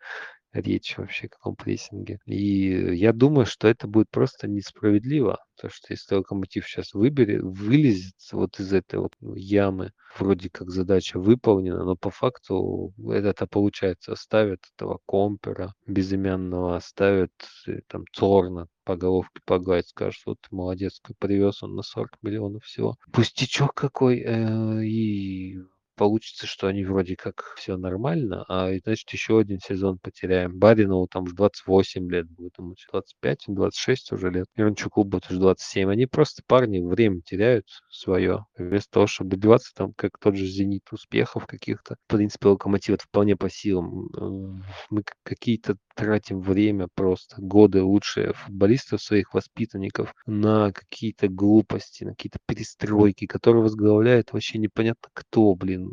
речь 0.54 0.96
вообще, 0.96 1.28
каком 1.28 1.56
прессинге. 1.56 2.18
И 2.26 2.96
я 2.96 3.12
думаю, 3.12 3.46
что 3.46 3.68
это 3.68 3.86
будет 3.86 4.08
просто 4.10 4.48
несправедливо. 4.48 5.38
То, 5.60 5.68
что 5.68 5.92
если 5.92 6.14
Локомотив 6.14 6.66
сейчас 6.66 6.94
выберет, 6.94 7.42
вылезет 7.42 8.14
вот 8.32 8.58
из 8.60 8.72
этой 8.72 8.98
вот 8.98 9.12
ямы, 9.20 9.92
вроде 10.18 10.50
как 10.50 10.70
задача 10.70 11.18
выполнена, 11.18 11.84
но 11.84 11.96
по 11.96 12.10
факту 12.10 12.92
это 13.10 13.46
получается. 13.46 14.12
Оставят 14.12 14.60
этого 14.76 15.00
компера 15.06 15.74
безымянного, 15.86 16.76
оставят 16.76 17.32
э, 17.66 17.80
там 17.88 18.04
Цорна, 18.12 18.68
по 18.84 18.96
головке 18.96 19.40
погладить, 19.44 19.88
скажут, 19.88 20.22
вот 20.26 20.38
ты 20.40 20.54
молодец, 20.54 21.00
привез 21.18 21.62
он 21.62 21.74
на 21.74 21.82
40 21.82 22.18
миллионов 22.22 22.64
всего. 22.64 22.96
Пустячок 23.12 23.74
какой, 23.74 24.20
э, 24.20 24.84
и 24.84 25.58
получится, 25.94 26.46
что 26.46 26.66
они 26.66 26.84
вроде 26.84 27.16
как 27.16 27.54
все 27.56 27.76
нормально, 27.76 28.44
а 28.48 28.70
значит 28.84 29.10
еще 29.10 29.38
один 29.38 29.58
сезон 29.60 29.98
потеряем. 29.98 30.58
Баринову 30.58 31.06
там 31.06 31.24
уже 31.24 31.34
28 31.34 32.10
лет 32.10 32.28
будет, 32.30 32.58
ему 32.58 32.74
25, 32.92 33.44
26 33.48 34.12
уже 34.12 34.30
лет. 34.30 34.46
Мирончуку 34.56 35.04
будет 35.04 35.30
уже 35.30 35.40
27. 35.40 35.90
Они 35.90 36.06
просто 36.06 36.42
парни 36.46 36.80
время 36.80 37.20
теряют 37.22 37.66
свое. 37.90 38.44
Вместо 38.56 38.90
того, 38.90 39.06
чтобы 39.06 39.30
добиваться 39.30 39.72
там, 39.74 39.92
как 39.94 40.18
тот 40.18 40.36
же 40.36 40.46
«Зенит», 40.46 40.84
успехов 40.92 41.46
каких-то. 41.46 41.96
В 42.06 42.12
принципе, 42.12 42.48
«Локомотив» 42.48 42.94
это 42.94 43.04
вполне 43.04 43.36
по 43.36 43.48
силам. 43.48 44.62
Мы 44.90 45.02
какие-то 45.22 45.76
тратим 45.94 46.40
время 46.40 46.88
просто, 46.94 47.36
годы 47.38 47.82
лучшие 47.82 48.32
футболистов, 48.32 49.02
своих 49.02 49.32
воспитанников 49.32 50.12
на 50.26 50.72
какие-то 50.72 51.28
глупости, 51.28 52.04
на 52.04 52.10
какие-то 52.10 52.38
перестройки, 52.46 53.26
которые 53.26 53.62
возглавляет 53.62 54.32
вообще 54.32 54.58
непонятно 54.58 55.08
кто, 55.14 55.54
блин 55.54 55.83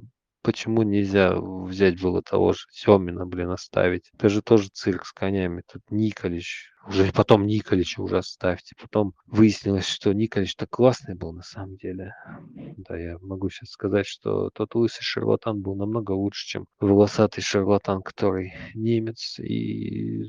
почему 0.41 0.83
нельзя 0.83 1.35
взять 1.35 2.01
было 2.01 2.21
того 2.21 2.53
же 2.53 2.65
Семина, 2.71 3.25
блин, 3.25 3.51
оставить? 3.51 4.09
Это 4.13 4.29
же 4.29 4.41
тоже 4.41 4.69
цирк 4.71 5.05
с 5.05 5.11
конями. 5.11 5.63
Тут 5.71 5.83
Николич, 5.89 6.69
уже 6.87 7.11
потом 7.11 7.45
Николича 7.45 8.01
уже 8.01 8.17
оставьте. 8.17 8.75
Потом 8.81 9.13
выяснилось, 9.25 9.87
что 9.87 10.13
Николич 10.13 10.55
так 10.55 10.69
классный 10.69 11.15
был 11.15 11.33
на 11.33 11.43
самом 11.43 11.77
деле. 11.77 12.13
Да, 12.77 12.97
я 12.97 13.17
могу 13.19 13.49
сейчас 13.49 13.69
сказать, 13.69 14.07
что 14.07 14.49
тот 14.51 14.75
лысый 14.75 15.03
шарлатан 15.03 15.61
был 15.61 15.75
намного 15.75 16.11
лучше, 16.11 16.47
чем 16.47 16.65
волосатый 16.79 17.43
шарлатан, 17.43 18.01
который 18.01 18.53
немец. 18.73 19.39
И 19.39 20.23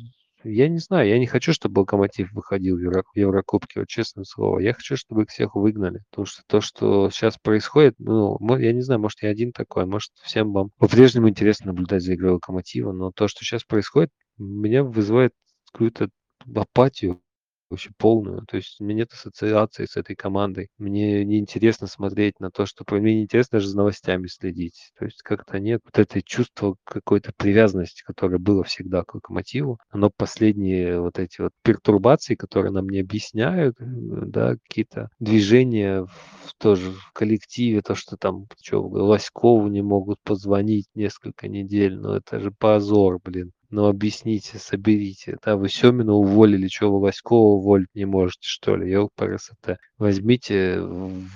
я 0.44 0.68
не 0.68 0.78
знаю, 0.78 1.08
я 1.08 1.18
не 1.18 1.26
хочу, 1.26 1.52
чтобы 1.52 1.80
Локомотив 1.80 2.32
выходил 2.32 2.76
в, 2.76 2.80
Евро, 2.80 3.04
в 3.12 3.16
Еврокубке, 3.16 3.80
вот 3.80 3.88
честное 3.88 4.24
слово. 4.24 4.58
Я 4.58 4.74
хочу, 4.74 4.96
чтобы 4.96 5.22
их 5.22 5.30
всех 5.30 5.54
выгнали. 5.54 6.02
Потому 6.10 6.26
что 6.26 6.42
то, 6.46 6.60
что 6.60 7.10
сейчас 7.10 7.38
происходит, 7.38 7.94
ну, 7.98 8.38
я 8.58 8.72
не 8.72 8.82
знаю, 8.82 9.00
может, 9.00 9.22
я 9.22 9.30
один 9.30 9.52
такой, 9.52 9.86
может, 9.86 10.10
всем 10.22 10.52
вам 10.52 10.70
по-прежнему 10.78 11.28
интересно 11.28 11.66
наблюдать 11.66 12.02
за 12.02 12.14
игрой 12.14 12.32
Локомотива, 12.32 12.92
но 12.92 13.12
то, 13.12 13.28
что 13.28 13.44
сейчас 13.44 13.64
происходит, 13.64 14.10
меня 14.36 14.84
вызывает 14.84 15.32
какую-то 15.72 16.08
апатию, 16.54 17.21
вообще 17.72 17.90
полную. 17.98 18.44
То 18.46 18.56
есть 18.56 18.80
у 18.80 18.84
меня 18.84 18.98
нет 18.98 19.12
ассоциации 19.12 19.86
с 19.86 19.96
этой 19.96 20.14
командой. 20.16 20.68
Мне 20.78 21.24
неинтересно 21.24 21.86
смотреть 21.86 22.40
на 22.40 22.50
то, 22.50 22.66
что... 22.66 22.84
Мне 22.92 23.16
неинтересно 23.16 23.58
даже 23.58 23.68
за 23.68 23.78
новостями 23.78 24.26
следить. 24.26 24.92
То 24.98 25.06
есть 25.06 25.22
как-то 25.22 25.58
нет 25.58 25.80
вот 25.84 25.98
этой 25.98 26.22
чувства 26.22 26.76
какой-то 26.84 27.32
привязанности, 27.36 28.02
которое 28.04 28.38
было 28.38 28.64
всегда 28.64 29.02
к 29.02 29.14
локомотиву. 29.14 29.78
Но 29.92 30.10
последние 30.14 31.00
вот 31.00 31.18
эти 31.18 31.40
вот 31.40 31.52
пертурбации, 31.62 32.34
которые 32.34 32.72
нам 32.72 32.88
не 32.88 33.00
объясняют, 33.00 33.76
да, 33.78 34.56
какие-то 34.68 35.08
движения 35.18 36.04
в, 36.04 36.54
тоже 36.58 36.90
в 36.90 37.12
коллективе, 37.12 37.82
то, 37.82 37.94
что 37.94 38.16
там 38.16 38.46
что, 38.62 38.82
Лоськову 38.82 39.68
не 39.68 39.82
могут 39.82 40.18
позвонить 40.22 40.86
несколько 40.94 41.48
недель, 41.48 41.98
ну 41.98 42.12
это 42.12 42.40
же 42.40 42.50
позор, 42.50 43.18
блин. 43.22 43.52
Ну, 43.72 43.86
объясните, 43.86 44.58
соберите. 44.58 45.38
Да, 45.42 45.56
вы 45.56 45.70
Семина 45.70 46.12
уволили, 46.12 46.68
что 46.68 46.92
вы 46.92 47.00
Васькова 47.00 47.54
уволить 47.54 47.88
не 47.94 48.04
можете, 48.04 48.42
что 48.42 48.76
ли? 48.76 48.92
Ёлпарасоте. 48.92 49.78
Возьмите, 49.96 50.78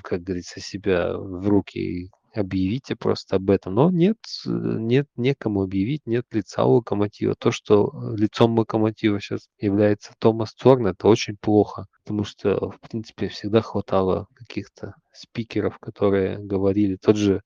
как 0.03 0.23
говорится, 0.23 0.61
себя 0.61 1.17
в 1.17 1.49
руки 1.49 1.79
и 1.79 2.11
объявите 2.35 2.95
просто 2.95 3.37
об 3.37 3.49
этом. 3.49 3.77
Но 3.77 3.91
нет, 3.91 4.19
нет 4.45 5.09
некому 5.17 5.63
объявить, 5.63 6.03
нет 6.05 6.27
лица 6.31 6.67
у 6.67 6.75
локомотива. 6.75 7.35
То, 7.37 7.51
что 7.53 7.91
лицом 8.15 8.59
локомотива 8.59 9.19
сейчас 9.19 9.49
является 9.59 10.13
Томас 10.19 10.53
Цорн, 10.53 10.89
это 10.89 11.09
очень 11.09 11.39
плохо. 11.41 11.87
Потому 12.05 12.25
что, 12.25 12.69
в 12.69 12.81
принципе, 12.87 13.29
всегда 13.29 13.63
хватало 13.63 14.27
каких-то 14.35 14.93
спикеров, 15.11 15.79
которые 15.79 16.37
говорили. 16.37 16.99
Тот 17.01 17.17
же 17.17 17.41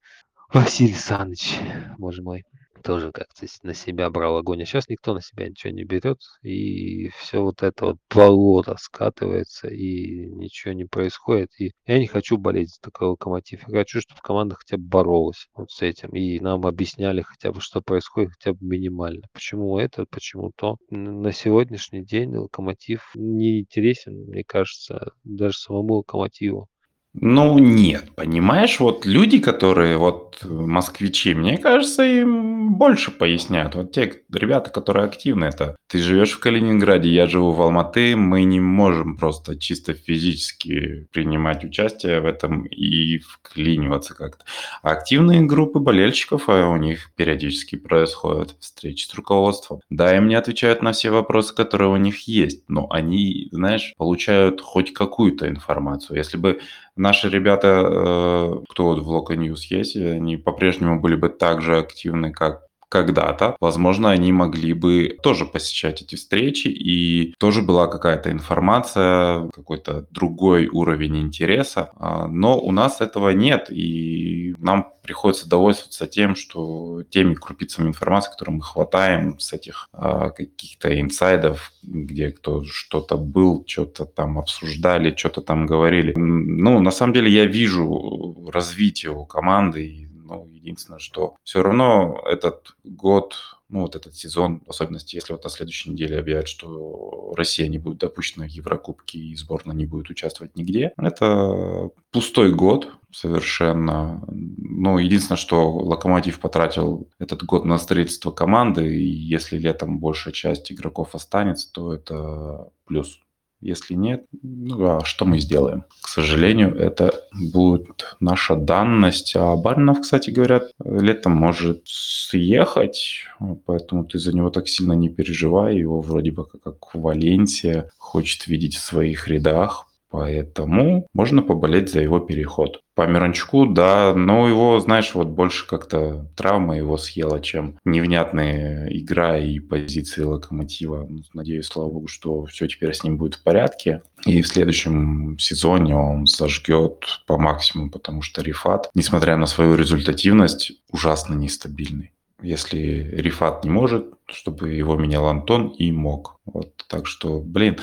Василий 0.53 0.95
Саныч, 0.95 1.61
боже 1.97 2.23
мой 2.23 2.43
тоже 2.81 3.13
как-то 3.13 3.47
на 3.63 3.75
себя 3.75 4.11
брал 4.11 4.39
огонь. 4.39 4.63
А 4.63 4.67
сейчас 4.67 4.89
никто 4.89 5.15
на 5.15 5.23
себя 5.23 5.49
ничего 5.49 5.73
не 5.73 5.85
берет, 5.85 6.19
и 6.43 7.09
все 7.19 7.43
вот 7.43 7.63
это 7.63 7.87
вот 7.87 7.97
болото 8.15 8.77
скатывается, 8.79 9.69
и 9.69 10.27
ничего 10.27 10.73
не 10.73 10.85
происходит. 10.85 11.51
И 11.59 11.73
я 11.87 11.99
не 11.99 12.07
хочу 12.07 12.37
болеть 12.37 12.71
за 12.75 12.81
такой 12.81 13.09
локомотив. 13.09 13.69
Я 13.69 13.79
хочу, 13.79 14.01
чтобы 14.01 14.21
команда 14.23 14.57
хотя 14.57 14.77
бы 14.77 14.85
боролась 14.85 15.49
вот 15.55 15.71
с 15.71 15.83
этим, 15.83 16.11
и 16.11 16.41
нам 16.41 16.67
объясняли 16.67 17.23
хотя 17.23 17.53
бы, 17.53 17.61
что 17.61 17.81
происходит 17.81 18.33
хотя 18.33 18.53
бы 18.53 18.67
минимально. 18.67 19.23
Почему 19.33 19.79
это, 19.79 20.07
почему 20.07 20.53
то. 20.57 20.77
На 20.91 21.33
сегодняшний 21.33 22.05
день 22.05 22.37
локомотив 22.37 23.11
не 23.15 23.61
интересен, 23.61 24.27
мне 24.27 24.45
кажется, 24.45 25.13
даже 25.25 25.57
самому 25.59 25.95
локомотиву. 25.97 26.69
Ну, 27.13 27.59
нет, 27.59 28.15
понимаешь, 28.15 28.79
вот 28.79 29.05
люди, 29.05 29.41
которые 29.41 29.97
вот 29.99 30.39
москвичи, 30.45 31.35
мне 31.35 31.59
кажется, 31.59 32.05
им 32.05 32.75
больше 32.75 33.11
поясняют. 33.11 33.75
Вот 33.75 33.91
те 33.91 34.23
ребята, 34.33 34.71
которые 34.71 35.07
активны, 35.07 35.47
это 35.47 35.75
ты 35.89 35.99
живешь 35.99 36.31
в 36.31 36.39
Калининграде, 36.39 37.09
я 37.11 37.27
живу 37.27 37.51
в 37.51 37.61
Алматы, 37.63 38.15
мы 38.15 38.45
не 38.45 38.61
можем 38.61 39.17
просто 39.17 39.59
чисто 39.59 39.93
физически 39.93 41.09
принимать 41.13 41.65
участие 41.65 42.21
в 42.21 42.27
этом 42.27 42.63
и 42.67 43.19
вклиниваться 43.19 44.15
как-то. 44.15 44.45
А 44.83 44.93
активные 44.93 45.41
группы 45.43 45.81
болельщиков, 45.81 46.49
а 46.49 46.69
у 46.69 46.77
них 46.77 47.11
периодически 47.17 47.75
происходят 47.75 48.55
встречи 48.61 49.07
с 49.09 49.15
руководством. 49.15 49.81
Да, 49.91 50.17
им 50.17 50.29
не 50.29 50.37
отвечают 50.37 50.81
на 50.81 50.93
все 50.93 51.11
вопросы, 51.11 51.57
которые 51.57 51.91
у 51.91 51.97
них 51.97 52.29
есть, 52.29 52.63
но 52.69 52.87
они, 52.89 53.49
знаешь, 53.51 53.95
получают 53.99 54.61
хоть 54.61 54.93
какую-то 54.93 55.49
информацию. 55.49 56.17
Если 56.17 56.37
бы 56.37 56.61
Наши 57.01 57.31
ребята, 57.31 57.69
э, 57.83 58.65
кто 58.69 58.85
вот 58.85 58.99
в 58.99 59.11
Local 59.11 59.35
News 59.35 59.61
есть, 59.71 59.97
они 59.97 60.37
по-прежнему 60.37 61.01
были 61.01 61.15
бы 61.15 61.31
так 61.31 61.63
же 61.63 61.79
активны, 61.79 62.31
как 62.31 62.67
когда-то, 62.91 63.57
возможно, 63.61 64.11
они 64.11 64.33
могли 64.33 64.73
бы 64.75 65.17
тоже 65.23 65.47
посещать 65.47 66.03
эти 66.03 66.17
встречи, 66.17 66.67
и 66.67 67.35
тоже 67.39 67.63
была 67.63 67.87
какая-то 67.87 68.33
информация, 68.33 69.49
какой-то 69.55 70.07
другой 70.11 70.67
уровень 70.67 71.19
интереса. 71.19 71.91
А, 71.97 72.27
но 72.27 72.59
у 72.59 72.73
нас 72.73 73.01
этого 73.01 73.31
нет, 73.31 73.69
и 73.71 74.57
нам 74.59 74.93
приходится 75.03 75.49
довольствоваться 75.49 76.09
тем, 76.09 76.35
что 76.35 77.05
теми 77.11 77.35
крупицами 77.35 77.89
информации, 77.89 78.33
которые 78.33 78.57
мы 78.57 78.63
хватаем 78.63 79.39
с 79.39 79.53
этих 79.53 79.89
а, 79.93 80.31
каких-то 80.31 81.01
инсайдов, 81.01 81.73
где 81.83 82.33
кто 82.33 82.65
что-то 82.65 83.17
был, 83.17 83.65
что-то 83.69 84.05
там 84.05 84.37
обсуждали, 84.39 85.15
что-то 85.17 85.43
там 85.43 85.67
говорили. 85.67 86.13
Ну, 86.17 86.81
на 86.81 86.91
самом 86.91 87.13
деле 87.13 87.31
я 87.31 87.47
вижу 87.47 88.49
развитие 88.53 89.13
у 89.13 89.25
команды, 89.25 90.10
ну, 90.31 90.47
единственное, 90.47 91.01
что 91.01 91.35
все 91.43 91.63
равно 91.63 92.23
этот 92.25 92.77
год 92.85 93.35
ну, 93.69 93.83
вот 93.83 93.95
этот 93.95 94.17
сезон, 94.17 94.63
в 94.67 94.71
особенности, 94.71 95.15
если 95.15 95.33
вот 95.33 95.45
на 95.45 95.51
следующей 95.51 95.91
неделе 95.91 96.19
объявят, 96.19 96.49
что 96.49 97.33
Россия 97.37 97.69
не 97.69 97.79
будет 97.79 97.99
допущена 97.99 98.47
в 98.47 98.51
Еврокубке 98.51 99.19
и 99.19 99.37
сборная 99.37 99.77
не 99.77 99.87
будет 99.87 100.11
участвовать 100.11 100.57
нигде, 100.57 100.93
это 100.97 101.91
пустой 102.11 102.53
год 102.53 102.93
совершенно. 103.13 104.23
Ну, 104.29 104.99
единственное, 104.99 105.37
что 105.37 105.71
Локомотив 105.71 106.41
потратил 106.41 107.09
этот 107.19 107.45
год 107.45 107.65
на 107.65 107.79
строительство 107.79 108.31
команды, 108.31 108.97
и 108.97 109.05
если 109.05 109.59
летом 109.59 110.01
большая 110.01 110.33
часть 110.33 110.71
игроков 110.73 111.15
останется, 111.15 111.73
то 111.73 111.93
это 111.93 112.69
плюс. 112.87 113.21
Если 113.61 113.95
нет, 113.95 114.25
ну 114.43 114.97
а 114.97 115.05
что 115.05 115.27
мы 115.27 115.39
сделаем? 115.39 115.85
К 116.01 116.09
сожалению, 116.09 116.75
это 116.77 117.25
будет 117.33 118.17
наша 118.19 118.57
данность. 118.57 119.35
А 119.37 119.55
Баринов, 119.57 120.01
кстати 120.01 120.31
говорят, 120.31 120.73
летом 120.83 121.33
может 121.33 121.83
съехать, 121.85 123.27
поэтому 123.67 124.05
ты 124.05 124.19
за 124.19 124.35
него 124.35 124.51
так 124.51 124.67
сильно 124.69 124.95
не 124.95 125.11
переживай. 125.11 125.77
Его 125.77 126.01
вроде 126.01 126.31
бы 126.31 126.47
как 126.47 126.95
Валенсия 126.95 127.91
хочет 127.99 128.47
видеть 128.47 128.77
в 128.77 128.83
своих 128.83 129.29
рядах, 129.29 129.87
Поэтому 130.11 131.07
можно 131.15 131.43
поболеть 131.43 131.91
за 131.91 132.01
его 132.01 132.19
переход. 132.19 132.81
По 132.97 133.07
Миранчуку, 133.07 133.67
да, 133.67 134.13
но 134.15 134.49
его, 134.49 134.81
знаешь, 134.81 135.15
вот 135.15 135.29
больше 135.29 135.67
как-то 135.67 136.27
травма 136.37 136.77
его 136.77 136.99
съела, 136.99 137.41
чем 137.41 137.79
невнятная 137.85 138.89
игра 138.91 139.39
и 139.39 139.61
позиции 139.61 140.23
локомотива. 140.23 141.09
Надеюсь, 141.33 141.67
слава 141.67 141.91
богу, 141.91 142.09
что 142.09 142.45
все 142.47 142.67
теперь 142.67 142.93
с 142.93 143.05
ним 143.05 143.17
будет 143.17 143.37
в 143.37 143.43
порядке. 143.45 144.03
И 144.27 144.43
в 144.43 144.49
следующем 144.49 145.39
сезоне 145.39 145.97
он 145.97 146.27
зажгет 146.27 147.23
по 147.27 147.39
максимуму, 147.39 147.91
потому 147.91 148.21
что 148.21 148.43
Рифат, 148.43 148.91
несмотря 148.95 149.37
на 149.37 149.47
свою 149.47 149.77
результативность, 149.77 150.73
ужасно 150.91 151.35
нестабильный. 151.35 152.11
Если 152.43 153.11
Рифат 153.13 153.65
не 153.65 153.71
может, 153.71 154.15
чтобы 154.33 154.71
его 154.71 154.97
менял 154.97 155.27
Антон 155.27 155.69
и 155.69 155.93
мог. 155.93 156.37
Вот, 156.45 156.73
так 156.89 157.07
что, 157.07 157.41
блин, 157.41 157.79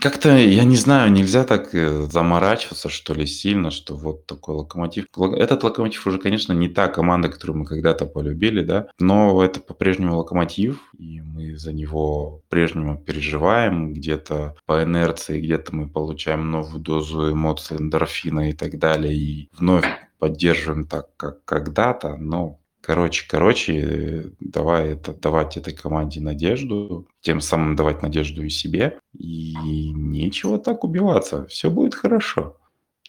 как-то, 0.00 0.36
я 0.36 0.64
не 0.64 0.76
знаю, 0.76 1.10
нельзя 1.10 1.44
так 1.44 1.74
э, 1.74 2.02
заморачиваться, 2.10 2.88
что 2.88 3.14
ли, 3.14 3.26
сильно, 3.26 3.70
что 3.70 3.96
вот 3.96 4.26
такой 4.26 4.56
локомотив. 4.56 5.06
Этот 5.36 5.64
локомотив 5.64 6.06
уже, 6.06 6.18
конечно, 6.18 6.52
не 6.52 6.68
та 6.68 6.88
команда, 6.88 7.28
которую 7.28 7.58
мы 7.58 7.64
когда-то 7.64 8.06
полюбили, 8.06 8.62
да, 8.62 8.88
но 8.98 9.42
это 9.42 9.60
по-прежнему 9.60 10.18
локомотив, 10.18 10.80
и 10.98 11.20
мы 11.20 11.56
за 11.56 11.72
него 11.72 12.42
по-прежнему 12.48 12.98
переживаем, 12.98 13.94
где-то 13.94 14.54
по 14.66 14.82
инерции, 14.82 15.40
где-то 15.40 15.74
мы 15.74 15.88
получаем 15.88 16.50
новую 16.50 16.80
дозу 16.80 17.32
эмоций, 17.32 17.78
эндорфина 17.78 18.50
и 18.50 18.52
так 18.52 18.78
далее, 18.78 19.14
и 19.14 19.48
вновь 19.56 19.86
поддерживаем 20.18 20.86
так, 20.86 21.08
как 21.16 21.44
когда-то, 21.44 22.16
но 22.16 22.59
Короче, 22.82 23.26
короче, 23.28 24.32
давай 24.40 24.94
это, 24.94 25.12
давать 25.12 25.56
этой 25.56 25.74
команде 25.74 26.20
надежду, 26.20 27.06
тем 27.20 27.40
самым 27.40 27.76
давать 27.76 28.02
надежду 28.02 28.42
и 28.42 28.48
себе. 28.48 28.98
И 29.12 29.90
нечего 29.90 30.58
так 30.58 30.82
убиваться. 30.82 31.46
Все 31.46 31.70
будет 31.70 31.94
хорошо. 31.94 32.56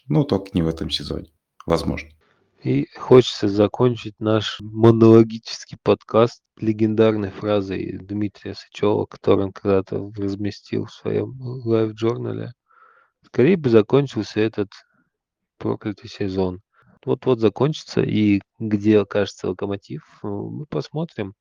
Ну, 0.08 0.24
только 0.24 0.50
не 0.52 0.62
в 0.62 0.68
этом 0.68 0.90
сезоне. 0.90 1.32
Возможно. 1.64 2.10
И 2.62 2.86
хочется 2.96 3.48
закончить 3.48 4.14
наш 4.20 4.58
монологический 4.60 5.78
подкаст 5.82 6.42
легендарной 6.58 7.30
фразой 7.30 7.98
Дмитрия 7.98 8.54
Сычева, 8.54 9.06
которую 9.06 9.46
он 9.46 9.52
когда-то 9.52 10.12
разместил 10.16 10.84
в 10.84 10.92
своем 10.92 11.34
лайв-журнале. 11.40 12.52
Скорее 13.26 13.56
бы 13.56 13.70
закончился 13.70 14.40
этот 14.40 14.68
проклятый 15.58 16.08
сезон 16.08 16.60
вот-вот 17.06 17.40
закончится, 17.40 18.02
и 18.02 18.40
где 18.58 19.00
окажется 19.00 19.48
локомотив, 19.50 20.02
э, 20.22 20.26
мы 20.26 20.66
посмотрим. 20.66 21.34